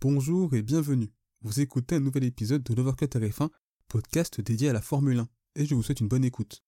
Bonjour 0.00 0.54
et 0.54 0.62
bienvenue. 0.62 1.10
Vous 1.42 1.58
écoutez 1.58 1.96
un 1.96 2.00
nouvel 2.00 2.22
épisode 2.22 2.62
de 2.62 2.72
l'Overcut 2.72 3.06
RF1, 3.06 3.48
podcast 3.88 4.40
dédié 4.40 4.68
à 4.68 4.72
la 4.72 4.80
Formule 4.80 5.18
1, 5.18 5.28
et 5.56 5.66
je 5.66 5.74
vous 5.74 5.82
souhaite 5.82 5.98
une 5.98 6.06
bonne 6.06 6.24
écoute. 6.24 6.62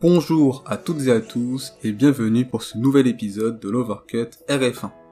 Bonjour 0.00 0.64
à 0.64 0.78
toutes 0.78 1.02
et 1.02 1.12
à 1.12 1.20
tous 1.20 1.74
et 1.82 1.92
bienvenue 1.92 2.48
pour 2.48 2.62
ce 2.62 2.78
nouvel 2.78 3.06
épisode 3.06 3.60
de 3.60 3.68
l'Overcut 3.68 4.30
RF1. 4.48 5.05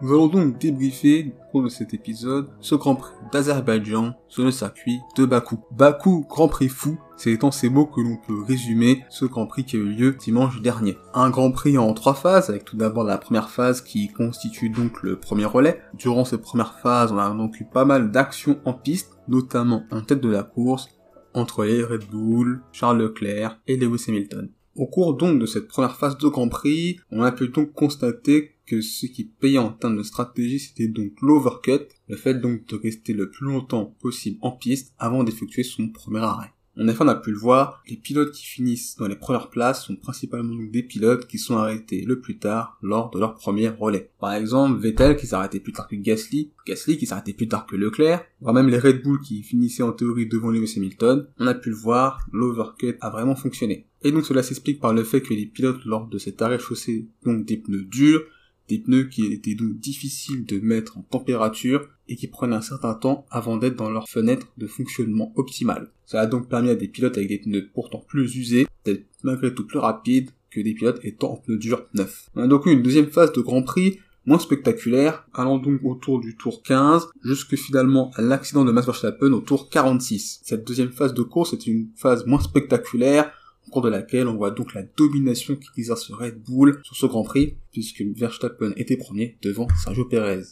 Nous 0.00 0.10
allons 0.10 0.28
donc 0.28 0.58
débriefer, 0.58 1.34
au 1.48 1.50
cours 1.50 1.62
de 1.64 1.68
cet 1.68 1.92
épisode, 1.92 2.50
ce 2.60 2.76
Grand 2.76 2.94
Prix 2.94 3.14
d'Azerbaïdjan 3.32 4.14
sur 4.28 4.44
le 4.44 4.52
circuit 4.52 5.00
de 5.16 5.24
Bakou. 5.24 5.58
Bakou, 5.72 6.24
Grand 6.28 6.46
Prix 6.46 6.68
fou, 6.68 6.96
c'est 7.16 7.42
en 7.42 7.50
ces 7.50 7.68
mots 7.68 7.86
que 7.86 8.00
l'on 8.00 8.16
peut 8.16 8.44
résumer 8.46 9.02
ce 9.10 9.24
Grand 9.24 9.48
Prix 9.48 9.64
qui 9.64 9.76
a 9.76 9.80
eu 9.80 9.88
lieu 9.88 10.12
dimanche 10.12 10.62
dernier. 10.62 10.96
Un 11.14 11.30
Grand 11.30 11.50
Prix 11.50 11.78
en 11.78 11.92
trois 11.94 12.14
phases, 12.14 12.48
avec 12.48 12.64
tout 12.64 12.76
d'abord 12.76 13.02
la 13.02 13.18
première 13.18 13.50
phase 13.50 13.80
qui 13.80 14.06
constitue 14.06 14.70
donc 14.70 15.02
le 15.02 15.18
premier 15.18 15.46
relais. 15.46 15.80
Durant 15.94 16.24
cette 16.24 16.42
première 16.42 16.78
phase, 16.78 17.10
on 17.10 17.18
a 17.18 17.30
donc 17.30 17.58
eu 17.58 17.64
pas 17.64 17.84
mal 17.84 18.12
d'actions 18.12 18.60
en 18.64 18.74
piste, 18.74 19.18
notamment 19.26 19.82
en 19.90 20.02
tête 20.02 20.20
de 20.20 20.30
la 20.30 20.44
course, 20.44 20.88
entre 21.34 21.64
les 21.64 21.82
Red 21.82 22.04
Bull, 22.08 22.62
Charles 22.70 22.98
Leclerc 22.98 23.58
et 23.66 23.76
Lewis 23.76 24.04
Hamilton. 24.06 24.48
Au 24.76 24.86
cours 24.86 25.14
donc 25.14 25.40
de 25.40 25.46
cette 25.46 25.66
première 25.66 25.96
phase 25.96 26.16
de 26.18 26.28
Grand 26.28 26.48
Prix, 26.48 27.00
on 27.10 27.22
a 27.22 27.32
pu 27.32 27.48
donc 27.48 27.72
constater 27.72 28.57
que 28.68 28.80
ce 28.82 29.06
qui 29.06 29.24
payait 29.24 29.58
en 29.58 29.70
termes 29.70 29.96
de 29.96 30.02
stratégie, 30.02 30.60
c'était 30.60 30.88
donc 30.88 31.12
l'overcut, 31.22 31.88
le 32.08 32.16
fait 32.16 32.34
donc 32.34 32.66
de 32.66 32.76
rester 32.76 33.14
le 33.14 33.30
plus 33.30 33.46
longtemps 33.46 33.96
possible 34.00 34.38
en 34.42 34.52
piste 34.52 34.92
avant 34.98 35.24
d'effectuer 35.24 35.62
son 35.62 35.88
premier 35.88 36.20
arrêt. 36.20 36.52
En 36.80 36.86
effet, 36.86 37.02
on 37.02 37.08
a 37.08 37.16
pu 37.16 37.32
le 37.32 37.38
voir, 37.38 37.82
les 37.88 37.96
pilotes 37.96 38.30
qui 38.30 38.46
finissent 38.46 38.96
dans 38.98 39.08
les 39.08 39.16
premières 39.16 39.50
places 39.50 39.84
sont 39.84 39.96
principalement 39.96 40.54
des 40.54 40.84
pilotes 40.84 41.26
qui 41.26 41.36
sont 41.36 41.56
arrêtés 41.56 42.04
le 42.06 42.20
plus 42.20 42.38
tard 42.38 42.78
lors 42.82 43.10
de 43.10 43.18
leur 43.18 43.34
premier 43.34 43.68
relais. 43.68 44.12
Par 44.20 44.32
exemple, 44.34 44.78
Vettel 44.78 45.16
qui 45.16 45.34
arrêté 45.34 45.58
plus 45.58 45.72
tard 45.72 45.88
que 45.88 45.96
Gasly, 45.96 46.52
Gasly 46.64 46.96
qui 46.96 47.12
arrêté 47.12 47.32
plus 47.32 47.48
tard 47.48 47.66
que 47.66 47.74
Leclerc, 47.74 48.24
voire 48.40 48.54
même 48.54 48.68
les 48.68 48.78
Red 48.78 49.02
Bull 49.02 49.20
qui 49.20 49.42
finissaient 49.42 49.82
en 49.82 49.92
théorie 49.92 50.28
devant 50.28 50.50
Lewis 50.50 50.74
Hamilton. 50.76 51.26
On 51.38 51.48
a 51.48 51.54
pu 51.54 51.70
le 51.70 51.74
voir, 51.76 52.24
l'overcut 52.32 52.94
a 53.00 53.10
vraiment 53.10 53.34
fonctionné. 53.34 53.88
Et 54.04 54.12
donc 54.12 54.24
cela 54.24 54.44
s'explique 54.44 54.78
par 54.78 54.94
le 54.94 55.02
fait 55.02 55.20
que 55.20 55.34
les 55.34 55.46
pilotes 55.46 55.84
lors 55.84 56.06
de 56.06 56.18
cet 56.18 56.42
arrêt 56.42 56.60
chaussé 56.60 57.08
donc 57.24 57.44
des 57.44 57.56
pneus 57.56 57.86
durs, 57.86 58.22
des 58.68 58.78
pneus 58.78 59.04
qui 59.04 59.26
étaient 59.32 59.54
donc 59.54 59.78
difficiles 59.78 60.44
de 60.44 60.58
mettre 60.60 60.98
en 60.98 61.02
température 61.02 61.88
et 62.08 62.16
qui 62.16 62.28
prenaient 62.28 62.56
un 62.56 62.62
certain 62.62 62.94
temps 62.94 63.26
avant 63.30 63.56
d'être 63.56 63.76
dans 63.76 63.90
leur 63.90 64.08
fenêtre 64.08 64.46
de 64.56 64.66
fonctionnement 64.66 65.32
optimale. 65.36 65.90
Ça 66.06 66.20
a 66.20 66.26
donc 66.26 66.48
permis 66.48 66.70
à 66.70 66.74
des 66.74 66.88
pilotes 66.88 67.16
avec 67.16 67.28
des 67.28 67.38
pneus 67.38 67.70
pourtant 67.72 68.04
plus 68.06 68.36
usés 68.36 68.66
d'être 68.84 69.06
malgré 69.22 69.54
tout 69.54 69.66
plus 69.66 69.78
rapides 69.78 70.30
que 70.50 70.60
des 70.60 70.74
pilotes 70.74 71.00
étant 71.02 71.32
en 71.32 71.36
pneus 71.36 71.58
durs 71.58 71.86
neufs. 71.94 72.30
On 72.34 72.42
a 72.42 72.46
donc 72.46 72.66
eu 72.66 72.72
une 72.72 72.82
deuxième 72.82 73.10
phase 73.10 73.32
de 73.32 73.40
Grand 73.40 73.62
Prix 73.62 73.98
moins 74.28 74.38
spectaculaire, 74.38 75.26
allant 75.32 75.56
donc 75.56 75.80
autour 75.84 76.20
du 76.20 76.36
tour 76.36 76.62
15, 76.62 77.08
jusque 77.24 77.56
finalement 77.56 78.10
à 78.14 78.20
l'accident 78.20 78.62
de 78.62 78.70
Max 78.70 78.86
Verstappen 78.86 79.32
au 79.32 79.40
tour 79.40 79.70
46. 79.70 80.40
Cette 80.44 80.66
deuxième 80.66 80.92
phase 80.92 81.14
de 81.14 81.22
course 81.22 81.54
est 81.54 81.66
une 81.66 81.88
phase 81.96 82.26
moins 82.26 82.40
spectaculaire, 82.40 83.32
au 83.68 83.70
cours 83.70 83.82
de 83.82 83.90
laquelle 83.90 84.26
on 84.26 84.36
voit 84.36 84.50
donc 84.50 84.72
la 84.72 84.82
domination 84.82 85.54
qu'exerce 85.56 86.10
Red 86.10 86.42
Bull 86.42 86.80
sur 86.82 86.96
ce 86.96 87.06
Grand 87.06 87.22
Prix, 87.22 87.56
puisque 87.70 88.02
Verstappen 88.16 88.72
était 88.76 88.96
premier 88.96 89.36
devant 89.42 89.68
Sergio 89.84 90.06
Perez. 90.06 90.42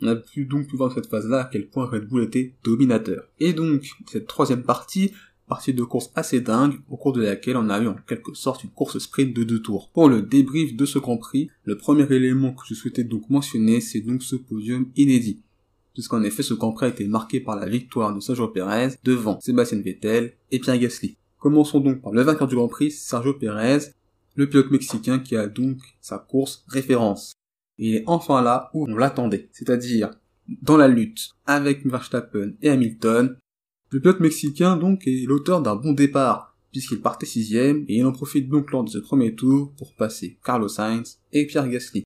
On 0.00 0.06
a 0.06 0.16
pu 0.16 0.46
donc 0.46 0.66
voir 0.72 0.88
dans 0.88 0.94
cette 0.94 1.10
phase-là 1.10 1.42
à 1.42 1.44
quel 1.44 1.68
point 1.68 1.86
Red 1.86 2.08
Bull 2.08 2.24
était 2.24 2.54
dominateur. 2.64 3.24
Et 3.38 3.52
donc, 3.52 3.86
cette 4.10 4.26
troisième 4.26 4.62
partie, 4.62 5.12
partie 5.46 5.74
de 5.74 5.84
course 5.84 6.10
assez 6.14 6.40
dingue, 6.40 6.80
au 6.88 6.96
cours 6.96 7.12
de 7.12 7.22
laquelle 7.22 7.58
on 7.58 7.68
a 7.68 7.78
eu 7.78 7.88
en 7.88 7.94
quelque 8.08 8.32
sorte 8.34 8.64
une 8.64 8.70
course 8.70 8.98
sprint 8.98 9.36
de 9.36 9.44
deux 9.44 9.60
tours. 9.60 9.90
Pour 9.92 10.08
le 10.08 10.22
débrief 10.22 10.74
de 10.74 10.86
ce 10.86 10.98
Grand 10.98 11.18
Prix, 11.18 11.50
le 11.64 11.76
premier 11.76 12.10
élément 12.10 12.52
que 12.52 12.62
je 12.66 12.74
souhaitais 12.74 13.04
donc 13.04 13.28
mentionner, 13.28 13.82
c'est 13.82 14.00
donc 14.00 14.22
ce 14.22 14.34
podium 14.34 14.90
inédit. 14.96 15.42
Puisqu'en 15.92 16.22
effet, 16.22 16.42
ce 16.42 16.54
Grand 16.54 16.72
Prix 16.72 16.86
a 16.86 16.88
été 16.88 17.06
marqué 17.06 17.38
par 17.38 17.54
la 17.54 17.68
victoire 17.68 18.14
de 18.14 18.20
Sergio 18.20 18.48
Perez 18.48 18.94
devant 19.04 19.38
Sébastien 19.40 19.82
Vettel 19.82 20.32
et 20.50 20.58
Pierre 20.58 20.78
Gasly. 20.78 21.18
Commençons 21.42 21.80
donc 21.80 22.00
par 22.00 22.12
le 22.12 22.22
vainqueur 22.22 22.46
du 22.46 22.54
Grand 22.54 22.68
Prix, 22.68 22.92
Sergio 22.92 23.34
Pérez, 23.34 23.90
le 24.36 24.48
pilote 24.48 24.70
mexicain 24.70 25.18
qui 25.18 25.34
a 25.34 25.48
donc 25.48 25.78
sa 26.00 26.18
course 26.18 26.64
référence. 26.68 27.32
il 27.78 27.96
est 27.96 28.04
enfin 28.06 28.42
là 28.42 28.70
où 28.74 28.86
on 28.88 28.94
l'attendait, 28.94 29.48
c'est-à-dire 29.50 30.10
dans 30.62 30.76
la 30.76 30.86
lutte 30.86 31.30
avec 31.44 31.84
Verstappen 31.84 32.52
et 32.62 32.70
Hamilton. 32.70 33.36
Le 33.90 34.00
pilote 34.00 34.20
mexicain 34.20 34.76
donc 34.76 35.08
est 35.08 35.26
l'auteur 35.26 35.60
d'un 35.62 35.74
bon 35.74 35.94
départ, 35.94 36.56
puisqu'il 36.70 37.00
partait 37.00 37.26
sixième 37.26 37.84
et 37.88 37.96
il 37.96 38.06
en 38.06 38.12
profite 38.12 38.48
donc 38.48 38.70
lors 38.70 38.84
de 38.84 38.90
ce 38.90 38.98
premier 38.98 39.34
tour 39.34 39.72
pour 39.76 39.94
passer 39.94 40.38
Carlos 40.44 40.68
Sainz 40.68 41.18
et 41.32 41.44
Pierre 41.48 41.68
Gasly. 41.68 42.04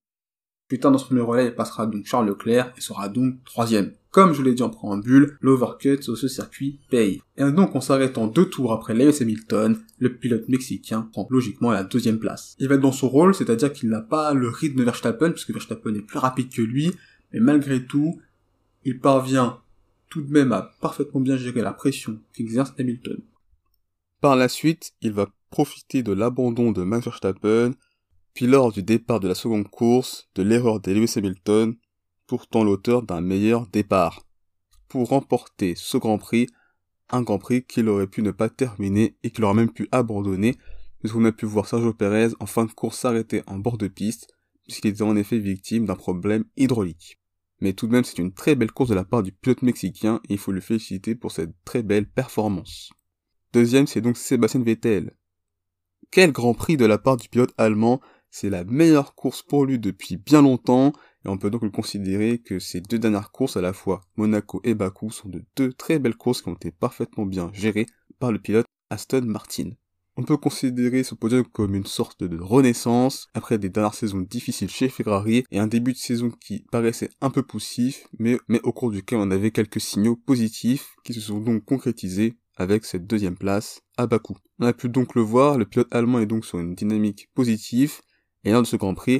Plus 0.67 0.79
tard 0.79 0.91
dans 0.91 0.97
ce 0.97 1.05
premier 1.05 1.21
relais, 1.21 1.45
il 1.45 1.53
passera 1.55 1.85
donc 1.85 2.07
Charles 2.07 2.27
Leclerc 2.27 2.73
et 2.75 2.81
sera 2.81 3.07
donc 3.07 3.35
troisième. 3.43 3.93
Comme 4.17 4.33
je 4.33 4.41
l'ai 4.41 4.55
dit 4.55 4.63
en 4.63 4.71
préambule, 4.71 5.37
l'overcut 5.41 6.01
sur 6.01 6.17
ce 6.17 6.27
circuit 6.27 6.79
paye. 6.89 7.21
Et 7.37 7.51
donc 7.51 7.75
en 7.75 7.81
s'arrêtant 7.81 8.25
deux 8.25 8.49
tours 8.49 8.73
après 8.73 8.95
Lewis 8.95 9.21
Hamilton, 9.21 9.79
le 9.99 10.15
pilote 10.15 10.49
mexicain 10.49 11.07
prend 11.11 11.27
logiquement 11.29 11.69
la 11.69 11.83
deuxième 11.83 12.17
place. 12.17 12.55
Il 12.57 12.67
va 12.67 12.73
être 12.73 12.81
dans 12.81 12.91
son 12.91 13.09
rôle, 13.09 13.35
c'est-à-dire 13.35 13.71
qu'il 13.71 13.89
n'a 13.89 14.01
pas 14.01 14.33
le 14.33 14.49
rythme 14.49 14.79
de 14.79 14.83
Verstappen, 14.85 15.29
puisque 15.29 15.51
Verstappen 15.51 15.93
est 15.93 16.01
plus 16.01 16.17
rapide 16.17 16.49
que 16.51 16.63
lui, 16.63 16.93
mais 17.31 17.41
malgré 17.41 17.85
tout, 17.85 18.19
il 18.85 18.99
parvient 18.99 19.59
tout 20.09 20.23
de 20.23 20.31
même 20.31 20.51
à 20.51 20.73
parfaitement 20.81 21.21
bien 21.21 21.37
gérer 21.37 21.61
la 21.61 21.73
pression 21.73 22.19
qu'exerce 22.33 22.73
Hamilton. 22.79 23.19
Par 24.19 24.35
la 24.35 24.49
suite, 24.49 24.93
il 25.03 25.11
va 25.11 25.29
profiter 25.51 26.01
de 26.01 26.13
l'abandon 26.13 26.71
de 26.71 26.81
Max 26.81 27.05
Verstappen, 27.05 27.75
puis 28.33 28.47
lors 28.47 28.71
du 28.71 28.81
départ 28.81 29.19
de 29.19 29.27
la 29.27 29.35
seconde 29.35 29.67
course, 29.67 30.27
de 30.33 30.41
l'erreur 30.41 30.79
de 30.79 30.91
Lewis 30.91 31.13
Hamilton, 31.17 31.75
pourtant 32.27 32.63
l'auteur 32.63 33.03
d'un 33.03 33.21
meilleur 33.21 33.67
départ, 33.67 34.27
pour 34.87 35.09
remporter 35.09 35.73
ce 35.75 35.97
Grand 35.97 36.17
Prix, 36.17 36.47
un 37.09 37.21
Grand 37.21 37.39
Prix 37.39 37.63
qu'il 37.63 37.89
aurait 37.89 38.07
pu 38.07 38.21
ne 38.21 38.31
pas 38.31 38.49
terminer 38.49 39.15
et 39.23 39.31
qu'il 39.31 39.43
aurait 39.45 39.55
même 39.55 39.71
pu 39.71 39.87
abandonner, 39.91 40.55
puisqu'on 40.99 41.25
a 41.25 41.31
pu 41.31 41.45
voir 41.45 41.67
Sergio 41.67 41.93
Perez 41.93 42.29
en 42.39 42.45
fin 42.45 42.65
de 42.65 42.71
course 42.71 42.99
s'arrêter 42.99 43.43
en 43.47 43.57
bord 43.57 43.77
de 43.77 43.87
piste, 43.87 44.27
puisqu'il 44.63 44.89
était 44.89 45.01
en 45.01 45.15
effet 45.15 45.39
victime 45.39 45.85
d'un 45.85 45.95
problème 45.95 46.43
hydraulique. 46.57 47.17
Mais 47.61 47.73
tout 47.73 47.87
de 47.87 47.93
même, 47.93 48.03
c'est 48.03 48.19
une 48.19 48.33
très 48.33 48.55
belle 48.55 48.71
course 48.71 48.89
de 48.89 48.95
la 48.95 49.05
part 49.05 49.23
du 49.23 49.31
pilote 49.31 49.61
mexicain 49.61 50.19
et 50.29 50.33
il 50.33 50.37
faut 50.37 50.51
le 50.51 50.61
féliciter 50.61 51.15
pour 51.15 51.31
cette 51.31 51.53
très 51.65 51.81
belle 51.81 52.07
performance. 52.07 52.91
Deuxième, 53.53 53.87
c'est 53.87 54.01
donc 54.01 54.17
Sébastien 54.17 54.61
Vettel. 54.61 55.15
Quel 56.11 56.31
grand 56.31 56.53
prix 56.53 56.77
de 56.77 56.85
la 56.85 56.97
part 56.97 57.17
du 57.17 57.29
pilote 57.29 57.53
allemand, 57.57 57.99
c'est 58.29 58.49
la 58.49 58.63
meilleure 58.63 59.15
course 59.15 59.41
pour 59.41 59.65
lui 59.65 59.79
depuis 59.79 60.17
bien 60.17 60.41
longtemps 60.41 60.93
et 61.25 61.29
on 61.29 61.37
peut 61.37 61.49
donc 61.49 61.63
le 61.63 61.69
considérer 61.69 62.39
que 62.39 62.59
ces 62.59 62.81
deux 62.81 62.99
dernières 62.99 63.31
courses, 63.31 63.57
à 63.57 63.61
la 63.61 63.73
fois 63.73 64.01
Monaco 64.15 64.61
et 64.63 64.75
Bakou, 64.75 65.11
sont 65.11 65.29
de 65.29 65.43
deux 65.55 65.73
très 65.73 65.99
belles 65.99 66.15
courses 66.15 66.41
qui 66.41 66.49
ont 66.49 66.55
été 66.55 66.71
parfaitement 66.71 67.25
bien 67.25 67.49
gérées 67.53 67.87
par 68.19 68.31
le 68.31 68.39
pilote 68.39 68.65
Aston 68.89 69.23
Martin. 69.23 69.71
On 70.19 70.23
peut 70.23 70.37
considérer 70.37 71.03
ce 71.03 71.13
podium 71.13 71.45
comme 71.45 71.75
une 71.75 71.85
sorte 71.85 72.23
de 72.23 72.39
renaissance 72.41 73.27
après 73.35 73.59
des 73.59 73.69
dernières 73.69 73.93
saisons 73.93 74.21
difficiles 74.21 74.69
chez 74.69 74.89
Ferrari 74.89 75.43
et 75.51 75.59
un 75.59 75.67
début 75.67 75.93
de 75.93 75.97
saison 75.97 76.31
qui 76.31 76.65
paraissait 76.71 77.11
un 77.21 77.29
peu 77.29 77.43
poussif, 77.43 78.07
mais, 78.17 78.39
au 78.63 78.73
cours 78.73 78.89
duquel 78.89 79.19
on 79.19 79.29
avait 79.29 79.51
quelques 79.51 79.79
signaux 79.79 80.15
positifs 80.15 80.95
qui 81.03 81.13
se 81.13 81.21
sont 81.21 81.39
donc 81.39 81.63
concrétisés 81.65 82.35
avec 82.55 82.85
cette 82.85 83.05
deuxième 83.05 83.37
place 83.37 83.81
à 83.95 84.07
Bakou. 84.07 84.35
On 84.57 84.65
a 84.65 84.73
pu 84.73 84.89
donc 84.89 85.13
le 85.13 85.21
voir, 85.21 85.59
le 85.59 85.65
pilote 85.65 85.93
allemand 85.93 86.19
est 86.19 86.25
donc 86.25 86.45
sur 86.45 86.57
une 86.57 86.73
dynamique 86.73 87.29
positive 87.35 88.01
et 88.43 88.51
lors 88.51 88.63
de 88.63 88.67
ce 88.67 88.75
Grand 88.75 88.95
Prix, 88.95 89.19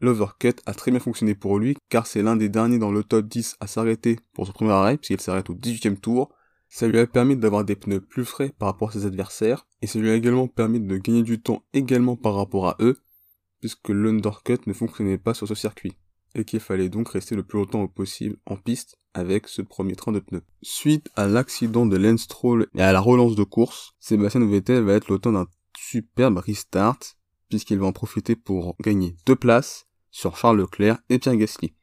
L'overcut 0.00 0.54
a 0.66 0.74
très 0.74 0.90
bien 0.90 1.00
fonctionné 1.00 1.34
pour 1.34 1.58
lui, 1.58 1.76
car 1.88 2.06
c'est 2.06 2.22
l'un 2.22 2.36
des 2.36 2.50
derniers 2.50 2.78
dans 2.78 2.92
le 2.92 3.02
top 3.02 3.26
10 3.26 3.56
à 3.60 3.66
s'arrêter 3.66 4.18
pour 4.34 4.46
son 4.46 4.52
premier 4.52 4.72
arrêt, 4.72 4.98
puisqu'il 4.98 5.20
s'arrête 5.20 5.48
au 5.48 5.54
18ème 5.54 5.96
tour. 5.96 6.30
Ça 6.68 6.86
lui 6.86 6.98
a 6.98 7.06
permis 7.06 7.36
d'avoir 7.36 7.64
des 7.64 7.76
pneus 7.76 8.00
plus 8.00 8.24
frais 8.24 8.52
par 8.58 8.68
rapport 8.68 8.90
à 8.90 8.92
ses 8.92 9.06
adversaires, 9.06 9.66
et 9.80 9.86
ça 9.86 9.98
lui 9.98 10.10
a 10.10 10.14
également 10.14 10.48
permis 10.48 10.80
de 10.80 10.96
gagner 10.98 11.22
du 11.22 11.40
temps 11.40 11.62
également 11.72 12.16
par 12.16 12.34
rapport 12.34 12.68
à 12.68 12.76
eux, 12.80 12.98
puisque 13.60 13.88
l'undercut 13.88 14.58
ne 14.66 14.72
fonctionnait 14.74 15.16
pas 15.16 15.32
sur 15.32 15.48
ce 15.48 15.54
circuit, 15.54 15.96
et 16.34 16.44
qu'il 16.44 16.60
fallait 16.60 16.90
donc 16.90 17.08
rester 17.08 17.34
le 17.34 17.42
plus 17.42 17.58
longtemps 17.58 17.86
possible 17.86 18.36
en 18.44 18.56
piste 18.56 18.98
avec 19.14 19.48
ce 19.48 19.62
premier 19.62 19.94
train 19.94 20.12
de 20.12 20.18
pneus. 20.18 20.42
Suite 20.60 21.08
à 21.16 21.26
l'accident 21.26 21.86
de 21.86 21.96
Lance 21.96 22.28
et 22.74 22.82
à 22.82 22.92
la 22.92 23.00
relance 23.00 23.34
de 23.34 23.44
course, 23.44 23.94
Sébastien 23.98 24.44
Vettel 24.44 24.84
va 24.84 24.92
être 24.92 25.08
l'auteur 25.08 25.32
d'un 25.32 25.46
superbe 25.78 26.38
restart, 26.38 26.98
puisqu'il 27.48 27.78
va 27.78 27.86
en 27.86 27.92
profiter 27.92 28.36
pour 28.36 28.76
gagner 28.82 29.16
deux 29.24 29.36
places 29.36 29.85
sur 30.16 30.34
Charles 30.38 30.58
Leclerc 30.58 30.98
et 31.10 31.18
Pierre 31.18 31.36
Gasly. 31.36 31.74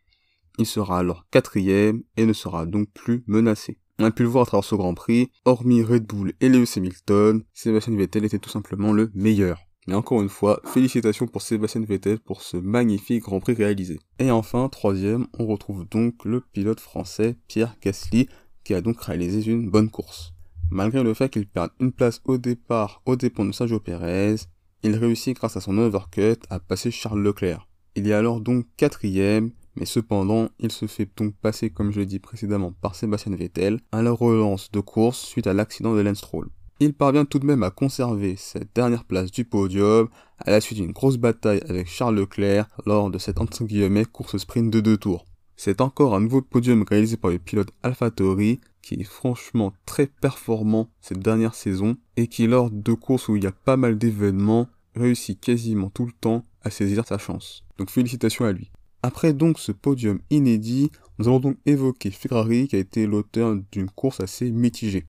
Il 0.57 0.65
sera 0.65 0.97
alors 0.97 1.27
quatrième 1.29 2.01
et 2.17 2.25
ne 2.25 2.33
sera 2.33 2.65
donc 2.65 2.89
plus 2.91 3.23
menacé. 3.27 3.77
On 3.99 4.05
a 4.05 4.11
pu 4.11 4.23
le 4.23 4.29
voir 4.29 4.43
à 4.43 4.45
travers 4.47 4.63
ce 4.63 4.73
Grand 4.73 4.95
Prix, 4.95 5.29
hormis 5.45 5.83
Red 5.83 6.07
Bull 6.07 6.33
et 6.41 6.49
Lewis 6.49 6.73
Hamilton, 6.75 7.43
Sébastien 7.53 7.95
Vettel 7.95 8.25
était 8.25 8.39
tout 8.39 8.49
simplement 8.49 8.91
le 8.91 9.11
meilleur. 9.13 9.59
Mais 9.87 9.93
encore 9.93 10.19
une 10.19 10.29
fois, 10.29 10.59
félicitations 10.65 11.27
pour 11.27 11.43
Sébastien 11.43 11.81
Vettel 11.81 12.19
pour 12.19 12.41
ce 12.41 12.57
magnifique 12.57 13.21
Grand 13.21 13.39
Prix 13.39 13.53
réalisé. 13.53 13.99
Et 14.17 14.31
enfin, 14.31 14.67
troisième, 14.67 15.27
on 15.37 15.45
retrouve 15.45 15.87
donc 15.87 16.25
le 16.25 16.41
pilote 16.41 16.79
français 16.79 17.37
Pierre 17.47 17.75
Gasly, 17.83 18.27
qui 18.63 18.73
a 18.73 18.81
donc 18.81 18.99
réalisé 18.99 19.51
une 19.51 19.69
bonne 19.69 19.91
course. 19.91 20.33
Malgré 20.71 21.03
le 21.03 21.13
fait 21.13 21.29
qu'il 21.29 21.47
perde 21.47 21.69
une 21.79 21.91
place 21.91 22.19
au 22.25 22.39
départ 22.39 23.03
au 23.05 23.15
dépens 23.15 23.45
de 23.45 23.51
Sergio 23.51 23.79
Perez, 23.79 24.37
il 24.81 24.95
réussit 24.95 25.35
grâce 25.35 25.55
à 25.55 25.61
son 25.61 25.77
overcut 25.77 26.39
à 26.49 26.59
passer 26.59 26.89
Charles 26.89 27.21
Leclerc. 27.21 27.67
Il 27.95 28.07
est 28.07 28.13
alors 28.13 28.41
donc 28.41 28.65
quatrième, 28.77 29.51
Mais 29.75 29.85
cependant, 29.85 30.49
il 30.59 30.71
se 30.71 30.85
fait 30.85 31.09
donc 31.17 31.33
passer, 31.35 31.71
comme 31.71 31.91
je 31.91 31.99
l'ai 31.99 32.05
dit 32.05 32.19
précédemment, 32.19 32.73
par 32.81 32.95
Sébastien 32.95 33.35
Vettel 33.35 33.79
à 33.91 34.03
la 34.03 34.11
relance 34.11 34.71
de 34.71 34.79
course 34.79 35.19
suite 35.19 35.47
à 35.47 35.53
l'accident 35.53 35.95
de 35.95 36.01
Lance 36.01 36.19
Stroll. 36.19 36.49
Il 36.79 36.93
parvient 36.93 37.25
tout 37.25 37.39
de 37.39 37.45
même 37.45 37.63
à 37.63 37.71
conserver 37.71 38.35
cette 38.35 38.75
dernière 38.75 39.03
place 39.03 39.31
du 39.31 39.45
podium 39.45 40.09
à 40.39 40.51
la 40.51 40.59
suite 40.59 40.79
d'une 40.79 40.91
grosse 40.91 41.17
bataille 41.17 41.61
avec 41.69 41.87
Charles 41.87 42.15
Leclerc 42.15 42.67
lors 42.85 43.09
de 43.09 43.17
cette 43.17 43.39
entre 43.39 43.63
guillemets 43.63 44.05
course 44.05 44.37
sprint 44.37 44.71
de 44.71 44.79
deux 44.79 44.97
tours. 44.97 45.25
C'est 45.55 45.81
encore 45.81 46.15
un 46.15 46.19
nouveau 46.19 46.41
podium 46.41 46.83
réalisé 46.83 47.15
par 47.15 47.31
le 47.31 47.39
pilote 47.39 47.71
AlphaTauri 47.83 48.59
qui 48.81 48.95
est 48.95 49.03
franchement 49.03 49.73
très 49.85 50.07
performant 50.07 50.89
cette 50.99 51.19
dernière 51.19 51.55
saison 51.55 51.95
et 52.17 52.27
qui 52.27 52.47
lors 52.47 52.69
de 52.69 52.93
courses 52.93 53.29
où 53.29 53.35
il 53.35 53.43
y 53.43 53.47
a 53.47 53.51
pas 53.51 53.77
mal 53.77 53.97
d'événements 53.97 54.67
réussit 54.95 55.39
quasiment 55.39 55.89
tout 55.89 56.05
le 56.05 56.11
temps 56.11 56.43
à 56.63 56.69
saisir 56.69 57.07
sa 57.07 57.17
chance. 57.17 57.62
Donc 57.77 57.89
félicitations 57.89 58.45
à 58.45 58.51
lui. 58.51 58.71
Après 59.01 59.33
donc 59.33 59.59
ce 59.59 59.71
podium 59.71 60.19
inédit, 60.29 60.89
nous 61.17 61.27
allons 61.27 61.39
donc 61.39 61.57
évoquer 61.65 62.09
Ferrari 62.11 62.67
qui 62.67 62.77
a 62.77 62.79
été 62.79 63.05
l'auteur 63.05 63.55
d'une 63.71 63.89
course 63.89 64.21
assez 64.21 64.49
mitigée. 64.51 65.05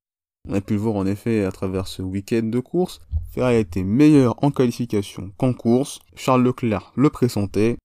On 0.49 0.55
a 0.55 0.61
pu 0.61 0.75
le 0.75 0.81
voir 0.81 0.97
en 0.97 1.07
effet 1.07 1.45
à 1.45 1.53
travers 1.53 1.87
ce 1.87 2.03
week-end 2.03 2.43
de 2.43 2.61
course. 2.61 3.01
Ferrari 3.31 3.55
a 3.55 3.59
été 3.61 3.85
meilleur 3.85 4.43
en 4.43 4.51
qualification 4.51 5.33
qu'en 5.39 5.55
course. 5.55 6.01
Charles 6.17 6.43
Leclerc 6.43 6.93
le 6.97 7.09
pressentait 7.09 7.79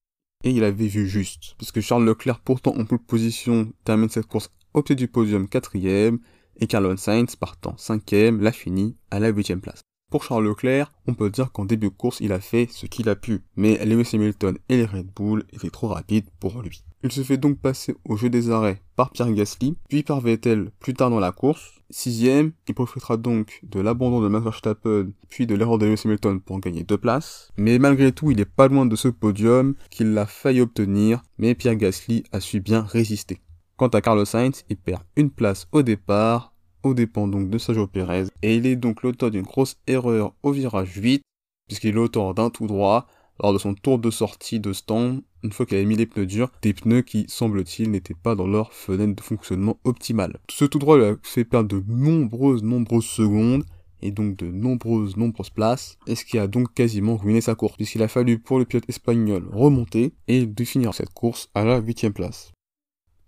et 0.44 0.50
il 0.50 0.64
avait 0.64 0.88
vu 0.88 1.08
juste. 1.08 1.54
Puisque 1.58 1.80
Charles 1.80 2.04
Leclerc 2.04 2.40
pourtant 2.40 2.74
en 2.76 2.84
position 2.84 3.72
termine 3.84 4.08
cette 4.08 4.26
course 4.26 4.50
au 4.74 4.82
pied 4.82 4.94
du 4.94 5.08
podium 5.08 5.48
quatrième 5.48 6.18
et 6.58 6.66
Carlos 6.66 6.96
Sainz 6.96 7.36
partant 7.36 7.76
cinquième 7.78 8.40
l'a 8.40 8.52
fini 8.52 8.96
à 9.10 9.20
la 9.20 9.28
huitième 9.28 9.60
place. 9.60 9.82
Pour 10.10 10.24
Charles 10.24 10.48
Leclerc, 10.48 10.92
on 11.06 11.14
peut 11.14 11.30
dire 11.30 11.52
qu'en 11.52 11.64
début 11.64 11.86
de 11.86 11.94
course, 11.94 12.18
il 12.20 12.32
a 12.32 12.40
fait 12.40 12.68
ce 12.68 12.86
qu'il 12.86 13.08
a 13.08 13.14
pu, 13.14 13.42
mais 13.54 13.84
Lewis 13.86 14.10
Hamilton 14.12 14.58
et 14.68 14.76
les 14.76 14.84
Red 14.84 15.06
Bull 15.14 15.44
étaient 15.52 15.70
trop 15.70 15.86
rapides 15.86 16.28
pour 16.40 16.60
lui. 16.62 16.82
Il 17.04 17.12
se 17.12 17.22
fait 17.22 17.36
donc 17.36 17.58
passer 17.58 17.94
au 18.04 18.16
jeu 18.16 18.28
des 18.28 18.50
arrêts 18.50 18.82
par 18.96 19.10
Pierre 19.10 19.32
Gasly, 19.32 19.76
puis 19.88 20.02
par 20.02 20.20
Vettel 20.20 20.72
plus 20.80 20.94
tard 20.94 21.10
dans 21.10 21.20
la 21.20 21.30
course. 21.30 21.74
Sixième, 21.90 22.50
il 22.66 22.74
profitera 22.74 23.16
donc 23.16 23.60
de 23.62 23.78
l'abandon 23.78 24.20
de 24.20 24.26
Max 24.26 24.42
Verstappen, 24.42 25.12
puis 25.28 25.46
de 25.46 25.54
l'erreur 25.54 25.78
de 25.78 25.86
Lewis 25.86 26.02
Hamilton 26.04 26.40
pour 26.40 26.58
gagner 26.58 26.82
deux 26.82 26.98
places. 26.98 27.52
Mais 27.56 27.78
malgré 27.78 28.10
tout, 28.10 28.32
il 28.32 28.40
est 28.40 28.44
pas 28.44 28.66
loin 28.66 28.86
de 28.86 28.96
ce 28.96 29.06
podium 29.06 29.76
qu'il 29.90 30.18
a 30.18 30.26
failli 30.26 30.60
obtenir, 30.60 31.22
mais 31.38 31.54
Pierre 31.54 31.76
Gasly 31.76 32.24
a 32.32 32.40
su 32.40 32.58
bien 32.58 32.82
résister. 32.82 33.40
Quant 33.76 33.88
à 33.88 34.00
Carlos 34.00 34.24
Sainz, 34.24 34.64
il 34.68 34.76
perd 34.76 35.04
une 35.16 35.30
place 35.30 35.68
au 35.70 35.82
départ, 35.82 36.52
au 36.82 36.94
dépend 36.94 37.28
donc 37.28 37.50
de 37.50 37.58
Sergio 37.58 37.86
Perez, 37.86 38.26
et 38.42 38.56
il 38.56 38.66
est 38.66 38.76
donc 38.76 39.02
l'auteur 39.02 39.30
d'une 39.30 39.42
grosse 39.42 39.76
erreur 39.86 40.34
au 40.42 40.52
virage 40.52 40.96
8, 40.96 41.22
puisqu'il 41.66 41.88
est 41.88 41.92
l'auteur 41.92 42.34
d'un 42.34 42.50
tout 42.50 42.66
droit 42.66 43.06
lors 43.42 43.52
de 43.52 43.58
son 43.58 43.74
tour 43.74 43.98
de 43.98 44.10
sortie 44.10 44.60
de 44.60 44.72
stand, 44.72 45.22
une 45.42 45.52
fois 45.52 45.66
qu'il 45.66 45.76
avait 45.76 45.86
mis 45.86 45.96
les 45.96 46.06
pneus 46.06 46.26
durs, 46.26 46.50
des 46.62 46.74
pneus 46.74 47.02
qui, 47.02 47.24
semble-t-il, 47.28 47.90
n'étaient 47.90 48.14
pas 48.14 48.34
dans 48.34 48.46
leur 48.46 48.72
fenêtre 48.72 49.16
de 49.16 49.22
fonctionnement 49.22 49.78
optimal. 49.84 50.38
Ce 50.50 50.64
tout 50.64 50.78
droit 50.78 50.98
lui 50.98 51.04
a 51.04 51.16
fait 51.22 51.44
perdre 51.44 51.68
de 51.68 51.82
nombreuses, 51.88 52.62
nombreuses 52.62 53.06
secondes, 53.06 53.64
et 54.02 54.10
donc 54.10 54.36
de 54.36 54.46
nombreuses, 54.46 55.16
nombreuses 55.16 55.50
places, 55.50 55.98
et 56.06 56.14
ce 56.14 56.24
qui 56.24 56.38
a 56.38 56.46
donc 56.46 56.72
quasiment 56.74 57.16
ruiné 57.16 57.40
sa 57.40 57.54
course, 57.54 57.76
puisqu'il 57.76 58.02
a 58.02 58.08
fallu 58.08 58.38
pour 58.38 58.58
le 58.58 58.64
pilote 58.64 58.88
espagnol 58.88 59.46
remonter 59.52 60.12
et 60.28 60.46
définir 60.46 60.94
cette 60.94 61.12
course 61.12 61.50
à 61.54 61.64
la 61.64 61.78
huitième 61.78 62.12
place. 62.12 62.52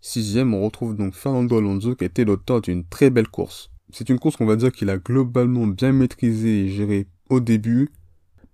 Sixième, 0.04 0.52
on 0.52 0.64
retrouve 0.64 0.96
donc 0.96 1.14
Fernando 1.14 1.58
Alonso 1.58 1.94
qui 1.94 2.02
a 2.02 2.08
été 2.08 2.24
l'auteur 2.24 2.60
d'une 2.60 2.84
très 2.84 3.08
belle 3.08 3.28
course. 3.28 3.70
C'est 3.92 4.08
une 4.08 4.18
course 4.18 4.34
qu'on 4.34 4.46
va 4.46 4.56
dire 4.56 4.72
qu'il 4.72 4.90
a 4.90 4.98
globalement 4.98 5.68
bien 5.68 5.92
maîtrisée 5.92 6.64
et 6.64 6.68
gérée 6.68 7.06
au 7.30 7.38
début, 7.38 7.88